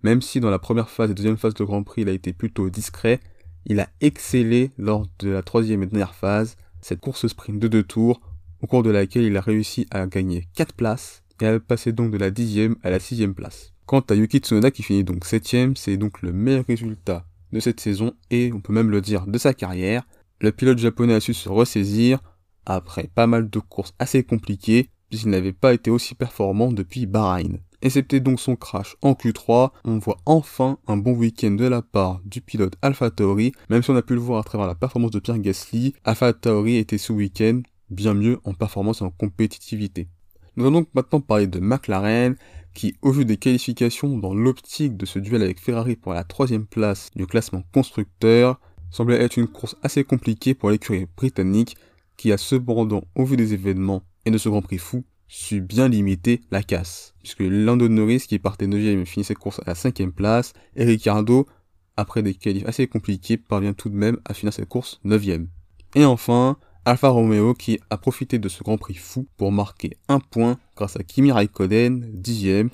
même 0.03 0.21
si 0.21 0.39
dans 0.39 0.51
la 0.51 0.59
première 0.59 0.91
phase 0.91 1.09
et 1.09 1.15
deuxième 1.15 1.37
phase 1.37 1.55
de 1.55 1.63
Grand 1.63 1.81
Prix 1.81 2.03
il 2.03 2.09
a 2.09 2.11
été 2.13 2.33
plutôt 2.33 2.69
discret, 2.69 3.19
il 3.65 3.79
a 3.79 3.89
excellé 3.99 4.69
lors 4.77 5.07
de 5.17 5.29
la 5.29 5.41
troisième 5.41 5.81
et 5.81 5.87
dernière 5.87 6.13
phase, 6.13 6.55
cette 6.81 6.99
course 6.99 7.25
sprint 7.25 7.59
de 7.59 7.67
deux 7.67 7.83
tours, 7.83 8.21
au 8.61 8.67
cours 8.67 8.83
de 8.83 8.91
laquelle 8.91 9.23
il 9.23 9.35
a 9.35 9.41
réussi 9.41 9.87
à 9.89 10.05
gagner 10.05 10.47
4 10.53 10.75
places 10.75 11.23
et 11.41 11.47
à 11.47 11.59
passer 11.59 11.93
donc 11.93 12.11
de 12.11 12.17
la 12.17 12.29
dixième 12.29 12.75
à 12.83 12.91
la 12.91 12.99
sixième 12.99 13.33
place. 13.33 13.73
Quant 13.87 14.01
à 14.01 14.13
Yuki 14.13 14.37
Tsunoda 14.37 14.69
qui 14.69 14.83
finit 14.83 15.03
donc 15.03 15.25
septième, 15.25 15.75
c'est 15.75 15.97
donc 15.97 16.21
le 16.21 16.31
meilleur 16.31 16.65
résultat 16.67 17.25
de 17.51 17.59
cette 17.59 17.79
saison 17.79 18.13
et 18.29 18.53
on 18.53 18.61
peut 18.61 18.71
même 18.73 18.91
le 18.91 19.01
dire 19.01 19.25
de 19.25 19.39
sa 19.39 19.55
carrière, 19.55 20.03
le 20.39 20.51
pilote 20.51 20.77
japonais 20.77 21.13
a 21.13 21.19
su 21.19 21.33
se 21.33 21.49
ressaisir 21.49 22.19
après 22.65 23.09
pas 23.13 23.27
mal 23.27 23.49
de 23.49 23.59
courses 23.59 23.93
assez 23.99 24.23
compliquées 24.23 24.89
puisqu'il 25.09 25.29
n'avait 25.29 25.53
pas 25.53 25.73
été 25.73 25.89
aussi 25.89 26.15
performant 26.15 26.71
depuis 26.71 27.05
Bahreïn. 27.05 27.59
Excepté 27.81 28.19
donc 28.19 28.39
son 28.39 28.55
crash 28.55 28.95
en 29.01 29.13
Q3, 29.13 29.71
on 29.85 29.97
voit 29.99 30.17
enfin 30.25 30.77
un 30.87 30.97
bon 30.97 31.13
week-end 31.13 31.51
de 31.51 31.65
la 31.65 31.81
part 31.81 32.19
du 32.25 32.41
pilote 32.41 32.75
Alpha 32.81 33.09
Tauri, 33.09 33.53
même 33.69 33.81
si 33.81 33.89
on 33.89 33.95
a 33.95 34.01
pu 34.01 34.13
le 34.13 34.19
voir 34.19 34.39
à 34.39 34.43
travers 34.43 34.67
la 34.67 34.75
performance 34.75 35.11
de 35.11 35.19
Pierre 35.19 35.39
Gasly, 35.39 35.93
Alpha 36.03 36.33
Tauri 36.33 36.75
était 36.75 36.97
ce 36.97 37.13
week-end 37.13 37.61
bien 37.89 38.13
mieux 38.13 38.39
en 38.43 38.53
performance 38.53 39.01
et 39.01 39.05
en 39.05 39.11
compétitivité. 39.11 40.09
Nous 40.55 40.65
allons 40.65 40.81
donc 40.81 40.89
maintenant 40.93 41.21
parler 41.21 41.47
de 41.47 41.59
McLaren, 41.59 42.35
qui, 42.73 42.95
au 43.01 43.11
vu 43.11 43.25
des 43.25 43.37
qualifications 43.37 44.17
dans 44.17 44.33
l'optique 44.33 44.95
de 44.95 45.05
ce 45.05 45.19
duel 45.19 45.41
avec 45.41 45.59
Ferrari 45.59 45.95
pour 45.95 46.13
la 46.13 46.23
troisième 46.23 46.65
place 46.65 47.09
du 47.15 47.25
classement 47.25 47.63
constructeur, 47.73 48.59
semblait 48.91 49.21
être 49.21 49.37
une 49.37 49.47
course 49.47 49.75
assez 49.83 50.03
compliquée 50.03 50.53
pour 50.53 50.69
l'écurie 50.69 51.07
britannique 51.15 51.77
qui 52.17 52.31
a 52.31 52.37
cependant, 52.37 53.03
au 53.15 53.25
vu 53.25 53.37
des 53.37 53.53
événements 53.53 54.03
et 54.25 54.31
de 54.31 54.37
ce 54.37 54.49
Grand 54.49 54.61
Prix 54.61 54.77
fou, 54.77 55.05
su 55.27 55.61
bien 55.61 55.87
limiter 55.87 56.41
la 56.51 56.63
casse. 56.63 57.13
Puisque 57.19 57.41
Lando 57.41 57.87
Norris, 57.87 58.25
qui 58.27 58.39
partait 58.39 58.67
9ème, 58.67 59.05
finit 59.05 59.23
cette 59.23 59.37
course 59.37 59.59
à 59.59 59.63
la 59.67 59.73
5ème 59.73 60.11
place, 60.11 60.53
et 60.75 60.83
Ricardo, 60.83 61.47
après 61.95 62.23
des 62.23 62.33
qualifs 62.33 62.65
assez 62.65 62.87
compliqués, 62.87 63.37
parvient 63.37 63.73
tout 63.73 63.89
de 63.89 63.95
même 63.95 64.17
à 64.25 64.33
finir 64.33 64.51
cette 64.51 64.67
course 64.67 64.99
9ème. 65.05 65.47
Et 65.95 66.03
enfin, 66.03 66.57
Alfa 66.85 67.09
Romeo 67.09 67.53
qui 67.53 67.79
a 67.89 67.97
profité 67.97 68.39
de 68.39 68.49
ce 68.49 68.63
Grand 68.63 68.77
Prix 68.77 68.95
fou 68.95 69.27
pour 69.37 69.51
marquer 69.51 69.97
un 70.07 70.19
point 70.19 70.57
grâce 70.75 70.95
à 70.95 71.03
Kimi 71.03 71.31
Raikkonen, 71.31 72.21
10ème, 72.21 72.69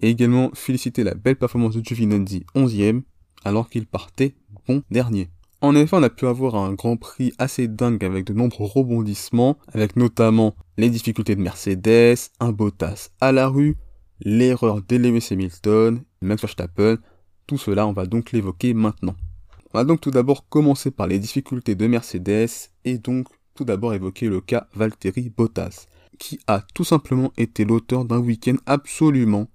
et 0.00 0.10
également 0.10 0.50
féliciter 0.54 1.02
la 1.02 1.14
belle 1.14 1.36
performance 1.36 1.74
de 1.74 1.82
Giovinazzi, 1.82 2.44
11ème, 2.54 3.02
alors 3.44 3.70
qu'il 3.70 3.86
partait 3.86 4.34
bon 4.66 4.82
dernier. 4.90 5.30
En 5.64 5.74
effet, 5.74 5.96
on 5.96 6.02
a 6.02 6.10
pu 6.10 6.26
avoir 6.26 6.56
un 6.56 6.74
grand 6.74 6.98
prix 6.98 7.32
assez 7.38 7.68
dingue 7.68 8.04
avec 8.04 8.26
de 8.26 8.34
nombreux 8.34 8.66
rebondissements, 8.66 9.56
avec 9.72 9.96
notamment 9.96 10.54
les 10.76 10.90
difficultés 10.90 11.36
de 11.36 11.40
Mercedes, 11.40 12.16
un 12.38 12.52
Bottas 12.52 13.08
à 13.22 13.32
la 13.32 13.48
rue, 13.48 13.78
l'erreur 14.20 14.82
d'Elewis 14.82 15.26
Hamilton, 15.30 16.02
Max 16.20 16.42
Verstappen, 16.42 16.98
tout 17.46 17.56
cela 17.56 17.86
on 17.86 17.94
va 17.94 18.04
donc 18.04 18.32
l'évoquer 18.32 18.74
maintenant. 18.74 19.16
On 19.72 19.78
va 19.78 19.84
donc 19.84 20.02
tout 20.02 20.10
d'abord 20.10 20.50
commencer 20.50 20.90
par 20.90 21.06
les 21.06 21.18
difficultés 21.18 21.74
de 21.74 21.86
Mercedes 21.86 22.68
et 22.84 22.98
donc 22.98 23.28
tout 23.54 23.64
d'abord 23.64 23.94
évoquer 23.94 24.28
le 24.28 24.42
cas 24.42 24.66
Valtteri 24.74 25.32
Bottas, 25.34 25.86
qui 26.18 26.40
a 26.46 26.62
tout 26.74 26.84
simplement 26.84 27.32
été 27.38 27.64
l'auteur 27.64 28.04
d'un 28.04 28.18
week-end 28.18 28.56
absolument 28.66 29.48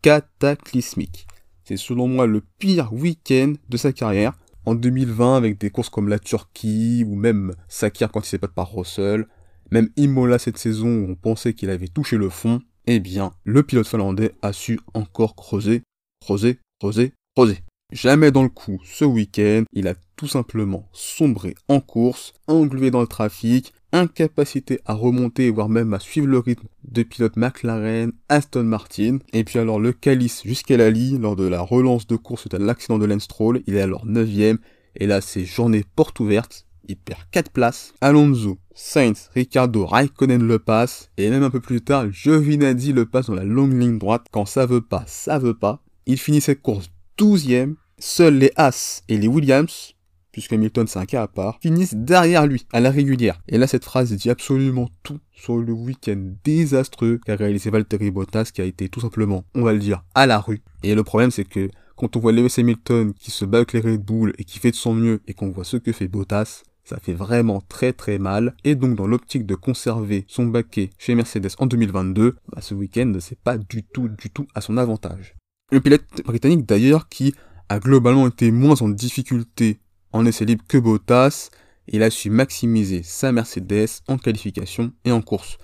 cataclysmique. 0.00 1.26
C'est 1.64 1.76
selon 1.76 2.08
moi 2.08 2.26
le 2.26 2.42
pire 2.58 2.94
week-end 2.94 3.52
de 3.68 3.76
sa 3.76 3.92
carrière, 3.92 4.38
en 4.70 4.76
2020 4.76 5.36
avec 5.36 5.58
des 5.58 5.70
courses 5.70 5.90
comme 5.90 6.08
la 6.08 6.20
Turquie 6.20 7.04
ou 7.04 7.16
même 7.16 7.54
Sakir 7.68 8.12
quand 8.12 8.20
il 8.20 8.28
s'est 8.28 8.38
pas 8.38 8.46
par 8.46 8.72
Russell, 8.72 9.26
même 9.72 9.88
Imola 9.96 10.38
cette 10.38 10.58
saison 10.58 10.86
où 10.86 11.10
on 11.10 11.16
pensait 11.16 11.54
qu'il 11.54 11.70
avait 11.70 11.88
touché 11.88 12.16
le 12.16 12.28
fond, 12.28 12.62
eh 12.86 13.00
bien, 13.00 13.32
le 13.42 13.64
pilote 13.64 13.88
finlandais 13.88 14.32
a 14.42 14.52
su 14.52 14.78
encore 14.94 15.34
creuser, 15.34 15.82
creuser, 16.24 16.60
creuser, 16.78 17.12
creuser. 17.34 17.58
Jamais 17.92 18.30
dans 18.30 18.44
le 18.44 18.48
coup, 18.48 18.80
ce 18.84 19.04
week-end, 19.04 19.64
il 19.72 19.88
a 19.88 19.94
tout 20.14 20.28
simplement 20.28 20.88
sombré 20.92 21.56
en 21.66 21.80
course, 21.80 22.32
englué 22.46 22.92
dans 22.92 23.00
le 23.00 23.08
trafic, 23.08 23.72
incapacité 23.92 24.80
à 24.84 24.94
remonter, 24.94 25.50
voire 25.50 25.68
même 25.68 25.94
à 25.94 26.00
suivre 26.00 26.26
le 26.26 26.38
rythme 26.38 26.68
de 26.84 27.02
pilote 27.02 27.36
McLaren, 27.36 28.12
Aston 28.28 28.64
Martin. 28.64 29.18
Et 29.32 29.44
puis 29.44 29.58
alors 29.58 29.80
le 29.80 29.92
calice 29.92 30.42
jusqu'à 30.44 30.76
la 30.76 30.90
lors 30.90 31.36
de 31.36 31.46
la 31.46 31.60
relance 31.60 32.06
de 32.06 32.16
course 32.16 32.42
suite 32.42 32.54
à 32.54 32.58
l'accident 32.58 32.98
de 32.98 33.06
Lance 33.06 33.28
il 33.66 33.76
est 33.76 33.80
alors 33.80 34.06
9ème. 34.06 34.58
Et 34.96 35.06
là 35.06 35.20
c'est 35.20 35.44
journée 35.44 35.84
porte 35.96 36.20
ouverte, 36.20 36.66
il 36.88 36.96
perd 36.96 37.20
4 37.30 37.50
places. 37.50 37.94
Alonso, 38.00 38.58
Sainz, 38.74 39.30
Ricardo, 39.34 39.86
Raikkonen 39.86 40.42
le 40.42 40.58
passe. 40.58 41.10
Et 41.16 41.30
même 41.30 41.42
un 41.42 41.50
peu 41.50 41.60
plus 41.60 41.82
tard, 41.82 42.10
Giovinazzi 42.10 42.92
le 42.92 43.06
passe 43.06 43.26
dans 43.26 43.34
la 43.34 43.44
longue 43.44 43.78
ligne 43.78 43.98
droite. 43.98 44.26
Quand 44.30 44.46
ça 44.46 44.66
veut 44.66 44.80
pas, 44.80 45.04
ça 45.06 45.38
veut 45.38 45.54
pas. 45.56 45.82
Il 46.06 46.18
finit 46.18 46.40
cette 46.40 46.62
course 46.62 46.90
12ème. 47.18 47.74
Seuls 47.98 48.38
les 48.38 48.50
Haas 48.56 49.02
et 49.08 49.18
les 49.18 49.28
Williams 49.28 49.94
puisque 50.40 50.54
Hamilton 50.54 50.86
c'est 50.86 50.98
un 50.98 51.04
cas 51.04 51.22
à 51.24 51.28
part, 51.28 51.58
finissent 51.60 51.94
derrière 51.94 52.46
lui, 52.46 52.64
à 52.72 52.80
la 52.80 52.90
régulière. 52.90 53.38
Et 53.46 53.58
là, 53.58 53.66
cette 53.66 53.84
phrase 53.84 54.10
dit 54.10 54.30
absolument 54.30 54.88
tout 55.02 55.18
sur 55.34 55.58
le 55.58 55.70
week-end 55.70 56.32
désastreux 56.44 57.20
qu'a 57.26 57.36
réalisé 57.36 57.68
Valtteri 57.68 58.10
Bottas, 58.10 58.50
qui 58.54 58.62
a 58.62 58.64
été 58.64 58.88
tout 58.88 59.00
simplement, 59.00 59.44
on 59.54 59.62
va 59.62 59.74
le 59.74 59.78
dire, 59.78 60.02
à 60.14 60.26
la 60.26 60.38
rue. 60.38 60.62
Et 60.82 60.94
le 60.94 61.04
problème, 61.04 61.30
c'est 61.30 61.44
que 61.44 61.68
quand 61.94 62.16
on 62.16 62.20
voit 62.20 62.32
Lewis 62.32 62.54
Hamilton 62.56 63.12
qui 63.12 63.30
se 63.30 63.44
bat 63.44 63.58
avec 63.58 63.74
les 63.74 63.80
Red 63.80 64.02
Bull 64.02 64.32
et 64.38 64.44
qui 64.44 64.58
fait 64.58 64.70
de 64.70 64.76
son 64.76 64.94
mieux, 64.94 65.20
et 65.26 65.34
qu'on 65.34 65.50
voit 65.50 65.64
ce 65.64 65.76
que 65.76 65.92
fait 65.92 66.08
Bottas, 66.08 66.62
ça 66.84 66.96
fait 66.96 67.12
vraiment 67.12 67.60
très 67.68 67.92
très 67.92 68.18
mal. 68.18 68.54
Et 68.64 68.76
donc 68.76 68.96
dans 68.96 69.06
l'optique 69.06 69.44
de 69.44 69.54
conserver 69.54 70.24
son 70.26 70.46
baquet 70.46 70.88
chez 70.96 71.14
Mercedes 71.14 71.50
en 71.58 71.66
2022, 71.66 72.36
bah, 72.50 72.62
ce 72.62 72.72
week-end 72.72 73.12
c'est 73.20 73.38
pas 73.38 73.58
du 73.58 73.82
tout 73.82 74.08
du 74.08 74.30
tout 74.30 74.46
à 74.54 74.62
son 74.62 74.78
avantage. 74.78 75.34
Le 75.70 75.82
pilote 75.82 76.06
britannique 76.24 76.64
d'ailleurs 76.64 77.10
qui 77.10 77.34
a 77.68 77.78
globalement 77.78 78.26
été 78.26 78.50
moins 78.50 78.80
en 78.80 78.88
difficulté 78.88 79.78
en 80.12 80.26
essai 80.26 80.44
libre 80.44 80.64
que 80.68 80.78
Bottas, 80.78 81.50
il 81.88 82.02
a 82.02 82.10
su 82.10 82.30
maximiser 82.30 83.02
sa 83.02 83.32
Mercedes 83.32 84.02
en 84.08 84.18
qualification 84.18 84.92
et 85.04 85.12
en 85.12 85.22
course. 85.22 85.58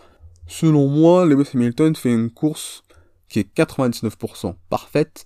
Selon 0.46 0.88
moi, 0.88 1.24
Lewis 1.24 1.50
Hamilton 1.54 1.94
fait 1.94 2.12
une 2.12 2.30
course 2.30 2.82
qui 3.28 3.40
est 3.40 3.56
99% 3.56 4.54
parfaite, 4.68 5.24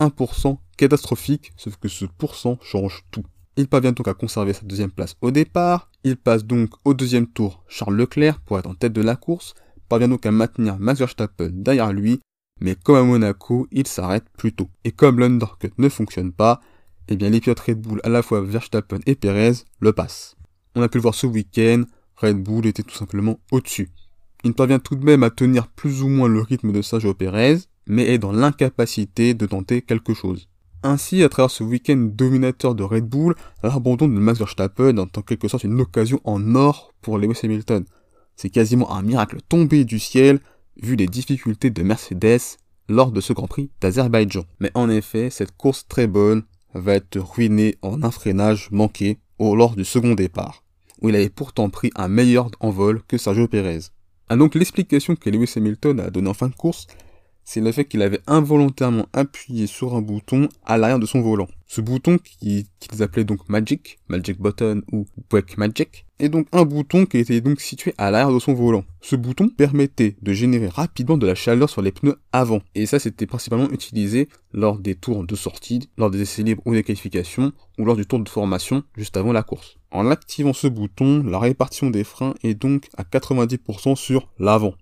1% 0.00 0.58
catastrophique, 0.76 1.52
sauf 1.56 1.76
que 1.76 1.88
ce 1.88 2.04
pourcent 2.04 2.58
change 2.60 3.04
tout. 3.10 3.24
Il 3.56 3.68
parvient 3.68 3.92
donc 3.92 4.06
à 4.08 4.14
conserver 4.14 4.52
sa 4.52 4.66
deuxième 4.66 4.90
place 4.90 5.16
au 5.22 5.30
départ, 5.30 5.90
il 6.04 6.16
passe 6.16 6.44
donc 6.44 6.70
au 6.84 6.94
deuxième 6.94 7.26
tour 7.26 7.64
Charles 7.68 7.96
Leclerc 7.96 8.40
pour 8.40 8.58
être 8.58 8.68
en 8.68 8.74
tête 8.74 8.92
de 8.92 9.00
la 9.00 9.16
course, 9.16 9.54
parvient 9.88 10.08
donc 10.08 10.26
à 10.26 10.30
maintenir 10.30 10.78
Max 10.78 10.98
Verstappen 10.98 11.50
derrière 11.52 11.92
lui, 11.92 12.20
mais 12.60 12.74
comme 12.74 12.96
à 12.96 13.02
Monaco, 13.02 13.66
il 13.70 13.86
s'arrête 13.86 14.26
plus 14.36 14.52
tôt. 14.52 14.68
Et 14.84 14.92
comme 14.92 15.18
l'undercut 15.18 15.72
ne 15.78 15.88
fonctionne 15.88 16.32
pas, 16.32 16.60
eh 17.08 17.16
bien 17.16 17.30
les 17.30 17.40
pilotes 17.40 17.60
Red 17.60 17.80
Bull, 17.80 18.00
à 18.04 18.08
la 18.08 18.22
fois 18.22 18.40
Verstappen 18.40 19.00
et 19.06 19.14
Perez, 19.14 19.52
le 19.80 19.92
passent. 19.92 20.36
On 20.74 20.82
a 20.82 20.88
pu 20.88 20.98
le 20.98 21.02
voir 21.02 21.14
ce 21.14 21.26
week-end, 21.26 21.84
Red 22.16 22.42
Bull 22.42 22.66
était 22.66 22.82
tout 22.82 22.94
simplement 22.94 23.38
au-dessus. 23.50 23.90
Il 24.44 24.54
parvient 24.54 24.78
tout 24.78 24.96
de 24.96 25.04
même 25.04 25.22
à 25.22 25.30
tenir 25.30 25.68
plus 25.68 26.02
ou 26.02 26.08
moins 26.08 26.28
le 26.28 26.40
rythme 26.40 26.72
de 26.72 26.82
Sergio 26.82 27.14
Perez, 27.14 27.58
mais 27.86 28.06
est 28.06 28.18
dans 28.18 28.32
l'incapacité 28.32 29.34
de 29.34 29.46
tenter 29.46 29.82
quelque 29.82 30.14
chose. 30.14 30.48
Ainsi, 30.82 31.22
à 31.22 31.28
travers 31.28 31.50
ce 31.50 31.64
week-end 31.64 31.96
dominateur 31.96 32.74
de 32.74 32.82
Red 32.82 33.06
Bull, 33.06 33.34
l'abandon 33.62 34.08
de 34.08 34.12
Max 34.12 34.38
Verstappen 34.38 34.96
est 34.96 35.18
en 35.18 35.22
quelque 35.22 35.48
sorte 35.48 35.64
une 35.64 35.80
occasion 35.80 36.20
en 36.24 36.54
or 36.54 36.92
pour 37.00 37.18
Lewis 37.18 37.40
Hamilton. 37.42 37.84
C'est 38.36 38.50
quasiment 38.50 38.92
un 38.92 39.02
miracle 39.02 39.38
tombé 39.48 39.84
du 39.84 39.98
ciel, 39.98 40.40
vu 40.80 40.94
les 40.94 41.06
difficultés 41.06 41.70
de 41.70 41.82
Mercedes 41.82 42.58
lors 42.88 43.10
de 43.10 43.20
ce 43.20 43.32
Grand 43.32 43.48
Prix 43.48 43.70
d'Azerbaïdjan. 43.80 44.44
Mais 44.60 44.70
en 44.74 44.90
effet, 44.90 45.30
cette 45.30 45.56
course 45.56 45.88
très 45.88 46.06
bonne 46.06 46.42
va 46.78 46.94
être 46.94 47.18
ruinée 47.18 47.76
en 47.82 48.02
un 48.02 48.10
freinage 48.10 48.68
manqué 48.70 49.18
au 49.38 49.56
lors 49.56 49.76
du 49.76 49.84
second 49.84 50.14
départ, 50.14 50.64
où 51.00 51.08
il 51.08 51.16
avait 51.16 51.28
pourtant 51.28 51.70
pris 51.70 51.90
un 51.94 52.08
meilleur 52.08 52.50
envol 52.60 53.02
que 53.06 53.18
Sergio 53.18 53.48
Perez. 53.48 53.80
Ah 54.28 54.36
donc 54.36 54.54
l'explication 54.54 55.14
que 55.14 55.30
Lewis 55.30 55.52
Hamilton 55.56 56.00
a 56.00 56.10
donnée 56.10 56.28
en 56.28 56.34
fin 56.34 56.48
de 56.48 56.54
course, 56.54 56.86
c'est 57.46 57.60
le 57.60 57.70
fait 57.70 57.84
qu'il 57.84 58.02
avait 58.02 58.20
involontairement 58.26 59.06
appuyé 59.12 59.68
sur 59.68 59.94
un 59.94 60.02
bouton 60.02 60.48
à 60.64 60.76
l'arrière 60.76 60.98
de 60.98 61.06
son 61.06 61.20
volant. 61.20 61.46
Ce 61.68 61.80
bouton 61.80 62.18
qu'ils 62.18 62.66
appelaient 63.00 63.24
donc 63.24 63.48
Magic, 63.48 63.98
Magic 64.08 64.40
Button 64.40 64.82
ou 64.92 65.06
Break 65.30 65.56
Magic, 65.56 66.06
est 66.18 66.28
donc 66.28 66.48
un 66.50 66.64
bouton 66.64 67.06
qui 67.06 67.18
était 67.18 67.40
donc 67.40 67.60
situé 67.60 67.94
à 67.98 68.10
l'arrière 68.10 68.34
de 68.34 68.40
son 68.40 68.52
volant. 68.52 68.84
Ce 69.00 69.14
bouton 69.14 69.48
permettait 69.48 70.16
de 70.20 70.32
générer 70.32 70.68
rapidement 70.68 71.16
de 71.16 71.26
la 71.26 71.36
chaleur 71.36 71.70
sur 71.70 71.82
les 71.82 71.92
pneus 71.92 72.16
avant. 72.32 72.62
Et 72.74 72.84
ça 72.84 72.98
c'était 72.98 73.26
principalement 73.26 73.70
utilisé 73.70 74.28
lors 74.52 74.78
des 74.80 74.96
tours 74.96 75.24
de 75.24 75.36
sortie, 75.36 75.88
lors 75.98 76.10
des 76.10 76.22
essais 76.22 76.42
libres 76.42 76.62
ou 76.66 76.74
des 76.74 76.82
qualifications, 76.82 77.52
ou 77.78 77.84
lors 77.84 77.96
du 77.96 78.06
tour 78.06 78.18
de 78.18 78.28
formation 78.28 78.82
juste 78.96 79.16
avant 79.16 79.32
la 79.32 79.44
course. 79.44 79.76
En 79.92 80.10
activant 80.10 80.52
ce 80.52 80.66
bouton, 80.66 81.22
la 81.22 81.38
répartition 81.38 81.90
des 81.90 82.02
freins 82.02 82.34
est 82.42 82.54
donc 82.54 82.88
à 82.96 83.04
90% 83.04 83.94
sur 83.94 84.28
l'avant 84.40 84.74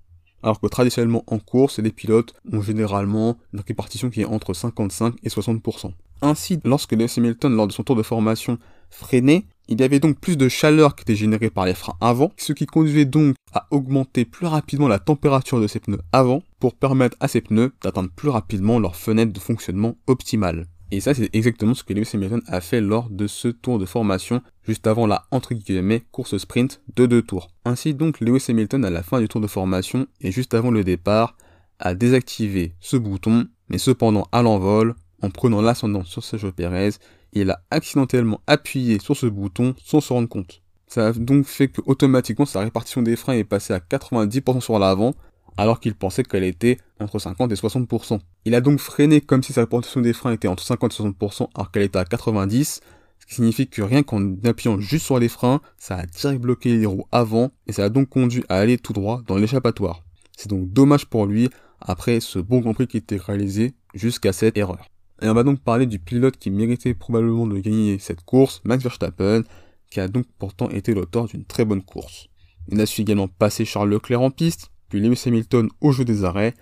alors 0.45 0.61
que 0.61 0.67
traditionnellement 0.67 1.25
en 1.27 1.39
course, 1.39 1.79
les 1.79 1.91
pilotes 1.91 2.35
ont 2.53 2.61
généralement 2.61 3.39
une 3.55 3.63
répartition 3.67 4.11
qui 4.11 4.21
est 4.21 4.27
entre 4.27 4.53
55 4.53 5.15
et 5.23 5.29
60%. 5.29 5.93
Ainsi, 6.21 6.61
lorsque 6.65 6.93
Lewis 6.93 7.15
Hamilton, 7.17 7.57
lors 7.57 7.67
de 7.67 7.73
son 7.73 7.83
tour 7.83 7.97
de 7.97 8.03
formation, 8.03 8.59
freinait, 8.91 9.45
il 9.69 9.81
y 9.81 9.85
avait 9.85 10.01
donc 10.01 10.21
plus 10.21 10.37
de 10.37 10.49
chaleur 10.49 10.95
qui 10.95 11.03
était 11.03 11.17
générée 11.17 11.49
par 11.49 11.65
les 11.65 11.73
freins 11.73 11.97
avant, 12.01 12.31
ce 12.37 12.53
qui 12.53 12.67
conduisait 12.67 13.07
donc 13.07 13.37
à 13.55 13.67
augmenter 13.71 14.27
plus 14.27 14.47
rapidement 14.47 14.87
la 14.87 14.99
température 14.99 15.61
de 15.61 15.67
ses 15.67 15.81
pneus 15.81 16.01
avant 16.13 16.43
pour 16.61 16.75
permettre 16.75 17.17
à 17.21 17.29
ces 17.29 17.41
pneus 17.41 17.73
d'atteindre 17.83 18.11
plus 18.15 18.29
rapidement 18.29 18.79
leur 18.79 18.97
fenêtre 18.97 19.33
de 19.33 19.41
fonctionnement 19.41 19.97
optimale. 20.07 20.67
Et 20.95 21.01
ça, 21.01 21.13
c'est 21.13 21.29
exactement 21.35 21.75
ce 21.75 21.83
que 21.83 21.93
Lewis 21.93 22.09
Hamilton 22.15 22.41
a 22.47 22.61
fait 22.61 22.81
lors 22.81 23.11
de 23.11 23.27
ce 23.27 23.49
tour 23.49 23.81
de 23.81 23.85
formation, 23.85 24.43
juste 24.63 24.87
avant 24.87 25.09
la, 25.09 25.27
entre 25.33 25.53
guillemets, 25.53 26.05
course 26.13 26.37
sprint 26.39 26.83
de 26.95 27.07
deux 27.07 27.23
tours. 27.23 27.49
Ainsi 27.65 27.95
donc, 27.95 28.21
Lewis 28.21 28.45
Hamilton, 28.49 28.85
à 28.85 28.91
la 28.91 29.03
fin 29.03 29.19
du 29.19 29.27
tour 29.27 29.41
de 29.41 29.49
formation, 29.49 30.07
et 30.21 30.31
juste 30.31 30.55
avant 30.55 30.71
le 30.71 30.85
départ, 30.85 31.37
a 31.81 31.97
désactivé 31.97 32.77
ce 32.79 32.97
bouton, 32.97 33.49
mais 33.69 33.79
cependant 33.79 34.29
à 34.31 34.43
l'envol, 34.43 34.95
en 35.21 35.31
prenant 35.31 35.61
l'ascendant 35.61 36.05
sur 36.05 36.23
Sergio 36.23 36.53
Perez, 36.53 36.91
il 37.33 37.51
a 37.51 37.61
accidentellement 37.73 38.41
appuyé 38.47 39.01
sur 39.01 39.17
ce 39.17 39.27
bouton 39.27 39.75
sans 39.85 40.01
se 40.01 40.13
rendre 40.13 40.29
compte. 40.29 40.63
Ça 40.87 41.09
a 41.09 41.13
donc 41.13 41.47
fait 41.47 41.67
que 41.67 41.81
automatiquement 41.87 42.47
sa 42.47 42.61
répartition 42.61 43.03
des 43.03 43.17
freins 43.17 43.35
est 43.35 43.43
passée 43.43 43.73
à 43.73 43.81
90% 43.81 44.61
sur 44.61 44.79
l'avant, 44.79 45.15
alors 45.57 45.81
qu'il 45.81 45.95
pensait 45.95 46.23
qu'elle 46.23 46.45
était 46.45 46.79
entre 47.01 47.19
50 47.19 47.53
et 47.53 47.55
60%. 47.55 48.21
Il 48.45 48.55
a 48.55 48.61
donc 48.61 48.79
freiné 48.79 49.21
comme 49.21 49.43
si 49.43 49.53
sa 49.53 49.63
répartition 49.63 50.01
des 50.01 50.13
freins 50.13 50.33
était 50.33 50.49
entre 50.49 50.63
50 50.63 50.93
et 50.93 51.03
60%, 51.03 51.49
alors 51.55 51.71
qu'elle 51.71 51.83
était 51.83 51.99
à 51.99 52.05
90, 52.05 52.81
ce 53.21 53.27
qui 53.27 53.35
signifie 53.35 53.69
que 53.69 53.83
rien 53.83 54.03
qu'en 54.03 54.35
appuyant 54.45 54.79
juste 54.81 55.07
sur 55.07 55.19
les 55.19 55.29
freins, 55.29 55.61
ça 55.79 55.97
a 55.97 56.07
direct 56.07 56.41
bloqué 56.41 56.77
les 56.77 56.87
roues 56.87 57.07
avant, 57.13 57.53
et 57.67 57.73
ça 57.73 57.85
a 57.85 57.89
donc 57.89 58.09
conduit 58.09 58.45
à 58.49 58.59
aller 58.59 58.79
tout 58.79 58.93
droit 58.93 59.23
dans 59.27 59.37
l'échappatoire. 59.37 60.03
C'est 60.37 60.51
donc 60.51 60.73
dommage 60.73 61.07
pour 61.07 61.27
lui, 61.27 61.49
après 61.81 62.21
ce 62.21 62.39
bon 62.39 62.61
Grand 62.61 62.75
Prix 62.75 62.87
qui 62.87 62.97
était 62.97 63.17
réalisé 63.17 63.75
jusqu'à 63.95 64.33
cette 64.33 64.57
erreur. 64.57 64.89
Et 65.23 65.29
on 65.29 65.35
va 65.35 65.45
donc 65.45 65.61
parler 65.61 65.87
du 65.87 65.99
pilote 65.99 66.37
qui 66.37 66.51
méritait 66.51 66.95
probablement 66.95 67.47
de 67.47 67.59
gagner 67.59 67.99
cette 67.99 68.23
course, 68.25 68.61
Max 68.65 68.83
Verstappen, 68.83 69.43
qui 69.91 70.01
a 70.01 70.09
donc 70.09 70.27
pourtant 70.39 70.69
été 70.71 70.93
l'auteur 70.93 71.27
d'une 71.27 71.45
très 71.45 71.65
bonne 71.65 71.83
course. 71.83 72.27
Il 72.69 72.81
a 72.81 72.87
su 72.87 73.03
également 73.03 73.29
passer 73.29 73.65
Charles 73.65 73.91
Leclerc 73.91 74.21
en 74.21 74.31
piste, 74.31 74.71
puis 74.88 75.00
Lewis 75.00 75.23
Hamilton 75.26 75.69
au 75.81 75.93
jeu 75.93 76.05
des 76.05 76.25
arrêts. 76.25 76.55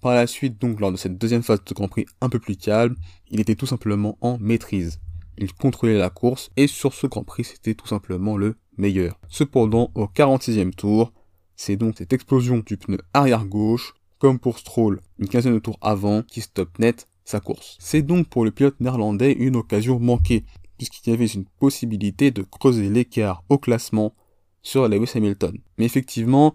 Par 0.00 0.14
la 0.14 0.26
suite, 0.26 0.60
donc, 0.60 0.80
lors 0.80 0.92
de 0.92 0.96
cette 0.96 1.18
deuxième 1.18 1.42
phase 1.42 1.62
de 1.64 1.74
Grand 1.74 1.88
Prix 1.88 2.06
un 2.20 2.28
peu 2.28 2.38
plus 2.38 2.56
calme, 2.56 2.96
il 3.30 3.40
était 3.40 3.54
tout 3.54 3.66
simplement 3.66 4.16
en 4.20 4.38
maîtrise. 4.38 4.98
Il 5.36 5.52
contrôlait 5.54 5.98
la 5.98 6.10
course 6.10 6.50
et 6.56 6.66
sur 6.66 6.94
ce 6.94 7.06
Grand 7.06 7.24
Prix, 7.24 7.44
c'était 7.44 7.74
tout 7.74 7.86
simplement 7.86 8.36
le 8.36 8.56
meilleur. 8.76 9.18
Cependant, 9.28 9.90
au 9.94 10.06
46e 10.06 10.74
tour, 10.74 11.12
c'est 11.56 11.76
donc 11.76 11.98
cette 11.98 12.12
explosion 12.12 12.62
du 12.64 12.76
pneu 12.76 12.98
arrière 13.12 13.44
gauche, 13.44 13.94
comme 14.18 14.38
pour 14.38 14.58
Stroll, 14.58 15.00
une 15.18 15.28
quinzaine 15.28 15.54
de 15.54 15.58
tours 15.58 15.78
avant, 15.80 16.22
qui 16.22 16.40
stoppe 16.40 16.78
net 16.78 17.06
sa 17.24 17.40
course. 17.40 17.76
C'est 17.80 18.02
donc 18.02 18.28
pour 18.28 18.44
le 18.44 18.50
pilote 18.50 18.80
néerlandais 18.80 19.32
une 19.32 19.56
occasion 19.56 19.98
manquée, 20.00 20.44
puisqu'il 20.78 21.10
y 21.10 21.12
avait 21.12 21.26
une 21.26 21.44
possibilité 21.44 22.30
de 22.30 22.42
creuser 22.42 22.88
l'écart 22.88 23.44
au 23.48 23.58
classement 23.58 24.14
sur 24.62 24.88
Lewis 24.88 25.12
Hamilton. 25.14 25.56
Mais 25.78 25.84
effectivement, 25.84 26.54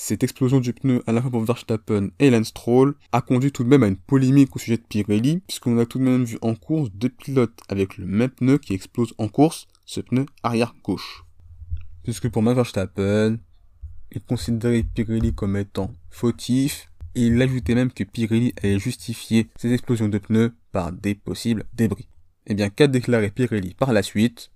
cette 0.00 0.22
explosion 0.22 0.60
du 0.60 0.72
pneu 0.72 1.02
à 1.08 1.12
la 1.12 1.20
fois 1.20 1.32
pour 1.32 1.42
Verstappen 1.42 2.10
et 2.20 2.30
Lance 2.30 2.48
Stroll 2.48 2.94
a 3.10 3.20
conduit 3.20 3.50
tout 3.50 3.64
de 3.64 3.68
même 3.68 3.82
à 3.82 3.88
une 3.88 3.96
polémique 3.96 4.54
au 4.54 4.60
sujet 4.60 4.76
de 4.76 4.82
Pirelli, 4.82 5.40
puisqu'on 5.40 5.76
a 5.76 5.86
tout 5.86 5.98
de 5.98 6.04
même 6.04 6.22
vu 6.22 6.38
en 6.40 6.54
course 6.54 6.88
deux 6.92 7.08
pilotes 7.08 7.58
avec 7.68 7.98
le 7.98 8.06
même 8.06 8.30
pneu 8.30 8.58
qui 8.58 8.74
explose 8.74 9.12
en 9.18 9.26
course, 9.26 9.66
ce 9.86 10.00
pneu 10.00 10.26
arrière 10.44 10.72
gauche. 10.84 11.24
Puisque 12.04 12.28
pour 12.28 12.42
Max 12.42 12.54
Verstappen, 12.54 13.38
il 14.12 14.20
considérait 14.20 14.84
Pirelli 14.84 15.34
comme 15.34 15.56
étant 15.56 15.92
fautif, 16.10 16.88
et 17.16 17.26
il 17.26 17.42
ajoutait 17.42 17.74
même 17.74 17.90
que 17.90 18.04
Pirelli 18.04 18.54
allait 18.62 18.78
justifier 18.78 19.48
ces 19.56 19.72
explosions 19.72 20.08
de 20.08 20.18
pneus 20.18 20.54
par 20.70 20.92
des 20.92 21.16
possibles 21.16 21.64
débris. 21.74 22.08
Eh 22.46 22.54
bien, 22.54 22.70
qu'a 22.70 22.86
déclaré 22.86 23.30
Pirelli 23.30 23.74
par 23.74 23.92
la 23.92 24.04
suite? 24.04 24.52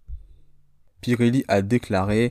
Pirelli 1.01 1.45
a 1.49 1.63
déclaré 1.63 2.31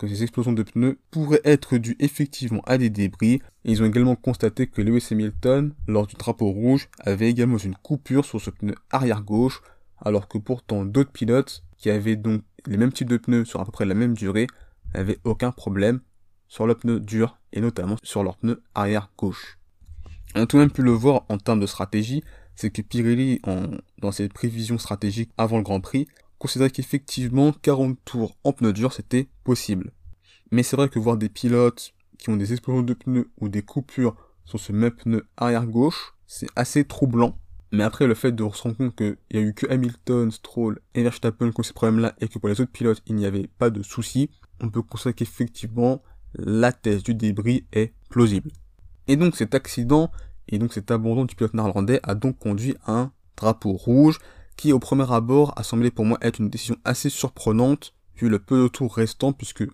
que 0.00 0.08
ces 0.08 0.22
explosions 0.22 0.54
de 0.54 0.62
pneus 0.62 0.98
pourraient 1.10 1.42
être 1.44 1.76
dues 1.76 1.96
effectivement 1.98 2.62
à 2.64 2.78
des 2.78 2.88
débris, 2.88 3.42
ils 3.64 3.82
ont 3.82 3.86
également 3.86 4.16
constaté 4.16 4.66
que 4.66 4.80
Lewis 4.80 5.06
Hamilton, 5.10 5.74
lors 5.86 6.06
du 6.06 6.14
drapeau 6.14 6.50
rouge, 6.50 6.88
avait 7.00 7.28
également 7.28 7.58
une 7.58 7.74
coupure 7.74 8.24
sur 8.24 8.40
ce 8.40 8.48
pneu 8.48 8.74
arrière 8.90 9.20
gauche, 9.20 9.60
alors 10.00 10.26
que 10.26 10.38
pourtant 10.38 10.86
d'autres 10.86 11.12
pilotes, 11.12 11.62
qui 11.76 11.90
avaient 11.90 12.16
donc 12.16 12.40
les 12.66 12.78
mêmes 12.78 12.94
types 12.94 13.10
de 13.10 13.18
pneus 13.18 13.44
sur 13.44 13.60
à 13.60 13.66
peu 13.66 13.72
près 13.72 13.84
la 13.84 13.92
même 13.92 14.14
durée, 14.14 14.46
n'avaient 14.94 15.18
aucun 15.24 15.52
problème 15.52 16.00
sur 16.48 16.66
le 16.66 16.74
pneu 16.74 16.98
dur, 16.98 17.38
et 17.52 17.60
notamment 17.60 17.96
sur 18.02 18.22
leur 18.22 18.38
pneu 18.38 18.62
arrière 18.74 19.10
gauche. 19.18 19.58
On 20.34 20.40
a 20.40 20.46
tout 20.46 20.56
de 20.56 20.62
même 20.62 20.70
pu 20.70 20.80
le 20.80 20.92
voir 20.92 21.26
en 21.28 21.36
termes 21.36 21.60
de 21.60 21.66
stratégie, 21.66 22.24
c'est 22.56 22.70
que 22.70 22.80
Pirelli, 22.80 23.42
dans 23.98 24.12
ses 24.12 24.30
prévisions 24.30 24.78
stratégiques 24.78 25.30
avant 25.36 25.58
le 25.58 25.62
Grand 25.62 25.82
Prix, 25.82 26.08
considérait 26.40 26.70
qu'effectivement 26.70 27.52
40 27.52 27.96
tours 28.04 28.36
en 28.42 28.52
pneus 28.52 28.72
durs 28.72 28.92
c'était 28.92 29.28
possible. 29.44 29.92
Mais 30.50 30.64
c'est 30.64 30.74
vrai 30.74 30.88
que 30.88 30.98
voir 30.98 31.16
des 31.16 31.28
pilotes 31.28 31.94
qui 32.18 32.30
ont 32.30 32.36
des 32.36 32.52
explosions 32.52 32.82
de 32.82 32.94
pneus 32.94 33.30
ou 33.40 33.48
des 33.48 33.62
coupures 33.62 34.16
sur 34.44 34.58
ce 34.58 34.72
même 34.72 34.90
pneu 34.90 35.26
arrière 35.36 35.66
gauche, 35.66 36.14
c'est 36.26 36.48
assez 36.56 36.84
troublant. 36.84 37.38
Mais 37.72 37.84
après, 37.84 38.08
le 38.08 38.14
fait 38.14 38.32
de 38.32 38.42
se 38.52 38.62
rendre 38.62 38.76
compte 38.76 38.96
qu'il 38.96 39.16
n'y 39.32 39.38
a 39.38 39.42
eu 39.42 39.54
que 39.54 39.70
Hamilton, 39.70 40.30
Stroll 40.32 40.80
et 40.94 41.04
Verstappen 41.04 41.52
qui 41.52 41.60
ont 41.60 41.62
ces 41.62 41.72
problèmes-là 41.72 42.16
et 42.20 42.26
que 42.26 42.38
pour 42.40 42.48
les 42.48 42.60
autres 42.60 42.72
pilotes, 42.72 43.00
il 43.06 43.14
n'y 43.14 43.26
avait 43.26 43.46
pas 43.46 43.70
de 43.70 43.82
soucis, 43.84 44.28
on 44.60 44.70
peut 44.70 44.82
constater 44.82 45.14
qu'effectivement, 45.14 46.02
la 46.34 46.72
thèse 46.72 47.04
du 47.04 47.14
débris 47.14 47.64
est 47.72 47.92
plausible. 48.08 48.50
Et 49.06 49.16
donc 49.16 49.36
cet 49.36 49.54
accident 49.54 50.10
et 50.48 50.58
donc 50.58 50.72
cet 50.72 50.90
abandon 50.90 51.24
du 51.24 51.36
pilote 51.36 51.54
néerlandais 51.54 52.00
a 52.02 52.14
donc 52.14 52.38
conduit 52.38 52.74
à 52.84 52.92
un 52.92 53.12
drapeau 53.36 53.72
rouge 53.72 54.18
qui 54.60 54.74
au 54.74 54.78
premier 54.78 55.10
abord 55.10 55.54
a 55.56 55.62
semblé 55.62 55.90
pour 55.90 56.04
moi 56.04 56.18
être 56.20 56.38
une 56.38 56.50
décision 56.50 56.76
assez 56.84 57.08
surprenante 57.08 57.94
vu 58.14 58.28
le 58.28 58.38
peu 58.38 58.64
de 58.64 58.68
tours 58.68 58.94
restant 58.94 59.32
puisque 59.32 59.64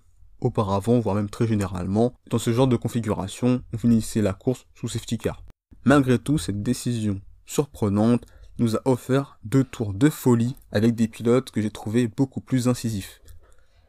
auparavant, 0.41 1.01
voire 1.01 1.17
même 1.17 1.29
très 1.29 1.49
généralement, 1.49 2.15
dans 2.31 2.39
ce 2.39 2.53
genre 2.53 2.69
de 2.69 2.77
configuration, 2.77 3.63
on 3.73 3.79
finissait 3.79 4.23
la 4.23 4.33
course 4.33 4.65
sous 4.77 4.87
safety 4.87 5.19
car. 5.19 5.43
Malgré 5.85 6.21
tout, 6.21 6.39
cette 6.39 6.63
décision 6.63 7.21
surprenante 7.47 8.27
nous 8.61 8.77
a 8.77 8.81
offert 8.85 9.41
deux 9.43 9.65
tours 9.65 9.93
de 9.93 10.09
folie 10.09 10.55
avec 10.71 10.95
des 10.95 11.09
pilotes 11.09 11.51
que 11.51 11.61
j'ai 11.61 11.73
trouvé 11.73 12.07
beaucoup 12.07 12.41
plus 12.41 12.69
incisifs. 12.69 13.21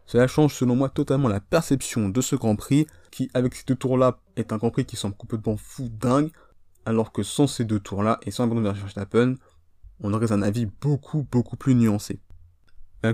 Cela 0.08 0.26
change 0.26 0.56
selon 0.56 0.76
moi 0.76 0.90
totalement 0.90 1.30
la 1.30 1.42
perception 1.42 2.10
de 2.10 2.22
ce 2.22 2.36
Grand 2.36 2.56
Prix, 2.56 2.88
qui 3.12 3.30
avec 3.36 3.54
ces 3.54 3.66
deux 3.68 3.76
tours-là 3.76 4.18
est 4.36 4.52
un 4.52 4.58
Grand 4.58 4.72
Prix 4.72 4.86
qui 4.86 4.96
semble 4.96 5.16
complètement 5.16 5.58
fou 5.58 5.90
dingue, 5.90 6.32
alors 6.88 7.12
que 7.12 7.22
sans 7.22 7.46
ces 7.46 7.66
deux 7.66 7.80
tours-là 7.80 8.20
et 8.24 8.32
sans 8.32 8.48
l'abandon 8.48 8.74
de 8.74 9.38
on 10.02 10.14
aurait 10.14 10.32
un 10.32 10.42
avis 10.42 10.68
beaucoup 10.82 11.26
beaucoup 11.32 11.58
plus 11.58 11.76
nuancé. 11.76 12.20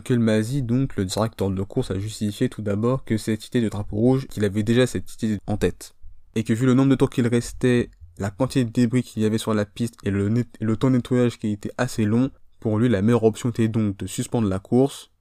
Masi, 0.10 0.63
donc 0.63 0.96
le 0.96 1.06
directeur 1.06 1.52
de 1.52 1.62
course, 1.62 1.92
a 1.92 2.00
justifié 2.00 2.50
tout 2.50 2.62
d'abord 2.62 3.04
que 3.04 3.18
cette 3.18 3.48
idée 3.48 3.62
de 3.62 3.70
drapeau 3.70 3.98
rouge, 3.98 4.28
qu'il 4.28 4.44
avait 4.46 4.63
déjà 4.63 4.88
cette 4.88 5.22
idée 5.22 5.38
en 5.46 5.58
tête. 5.58 5.96
Et 6.36 6.44
que 6.44 6.54
vu 6.54 6.66
le 6.66 6.74
nombre 6.74 6.90
de 6.90 6.96
tours 6.96 7.10
qu'il 7.10 7.28
restait, 7.28 7.90
la 8.18 8.32
quantité 8.32 8.66
de 8.66 8.72
débris 8.72 9.04
qu'il 9.04 9.22
y 9.22 9.25
avait 9.25 9.38
sur 9.38 9.54
la 9.54 9.66
piste 9.66 9.96
et 10.04 10.10
le, 10.12 10.34
et 10.40 10.63
le 10.63 10.78
temps 10.78 10.90
de 10.90 10.96
nettoyage 10.96 11.38
qui 11.38 11.52
était 11.52 11.72
assez 11.78 12.06
long, 12.06 12.32
pour 12.60 12.80
lui 12.80 12.90
la 12.90 13.02
meilleure 13.02 13.24
option 13.24 13.50
était 13.50 13.68
donc 13.68 13.98
de 13.98 14.08
suspendre 14.08 14.48
la 14.48 14.60
course, 14.60 15.12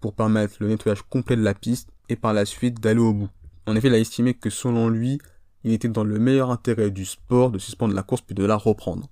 pour 0.00 0.14
permettre 0.14 0.56
le 0.60 0.68
nettoyage 0.68 1.02
complet 1.02 1.36
de 1.36 1.42
la 1.42 1.54
piste 1.54 1.90
et 2.08 2.16
par 2.16 2.32
la 2.32 2.44
suite 2.44 2.80
d'aller 2.80 3.00
au 3.00 3.12
bout. 3.12 3.28
En 3.66 3.74
effet, 3.76 3.88
il 3.88 3.94
a 3.94 3.98
estimé 3.98 4.34
que 4.34 4.50
selon 4.50 4.88
lui, 4.88 5.18
il 5.64 5.72
était 5.72 5.88
dans 5.88 6.04
le 6.04 6.18
meilleur 6.18 6.50
intérêt 6.50 6.90
du 6.90 7.04
sport 7.04 7.50
de 7.50 7.58
suspendre 7.58 7.94
la 7.94 8.02
course 8.02 8.22
puis 8.22 8.34
de 8.34 8.44
la 8.44 8.56
reprendre. 8.56 9.08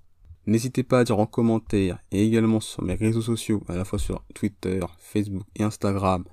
N'hésitez 0.47 0.83
pas 0.83 0.99
à 0.99 1.03
dire 1.03 1.17
en 1.17 1.25
commentaire 1.25 1.97
et 2.11 2.23
également 2.23 2.59
sur 2.59 2.83
mes 2.83 2.93
réseaux 2.93 3.21
sociaux, 3.21 3.63
à 3.67 3.75
la 3.75 3.83
fois 3.83 3.97
sur 3.97 4.23
Twitter, 4.35 4.79
Facebook 4.99 5.43
et 5.55 5.63
Instagram, 5.63 6.23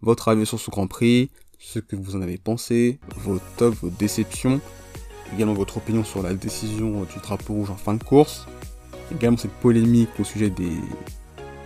votre 0.00 0.28
avis 0.28 0.46
sur 0.46 0.60
ce 0.60 0.70
Grand 0.70 0.86
Prix, 0.86 1.30
ce 1.58 1.80
que 1.80 1.96
vous 1.96 2.14
en 2.14 2.22
avez 2.22 2.38
pensé, 2.38 3.00
vos 3.16 3.40
tops, 3.56 3.78
vos 3.78 3.90
déceptions, 3.90 4.60
également 5.34 5.54
votre 5.54 5.78
opinion 5.78 6.04
sur 6.04 6.22
la 6.22 6.34
décision 6.34 7.02
du 7.02 7.18
drapeau 7.20 7.54
rouge 7.54 7.70
en 7.70 7.76
fin 7.76 7.94
de 7.94 8.04
course, 8.04 8.46
également 9.12 9.36
cette 9.36 9.50
polémique 9.54 10.10
au 10.20 10.24
sujet 10.24 10.50
des 10.50 10.72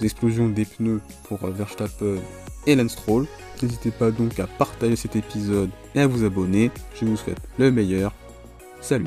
explosions 0.00 0.48
des 0.48 0.64
pneus 0.64 1.02
pour 1.24 1.46
Verstappen 1.46 2.16
et 2.66 2.74
Lance 2.74 2.92
Stroll. 2.92 3.26
N'hésitez 3.62 3.90
pas 3.90 4.10
donc 4.10 4.40
à 4.40 4.46
partager 4.46 4.96
cet 4.96 5.14
épisode 5.14 5.70
et 5.94 6.00
à 6.00 6.06
vous 6.06 6.24
abonner. 6.24 6.70
Je 6.98 7.04
vous 7.04 7.16
souhaite 7.16 7.40
le 7.58 7.70
meilleur. 7.70 8.14
Salut 8.80 9.06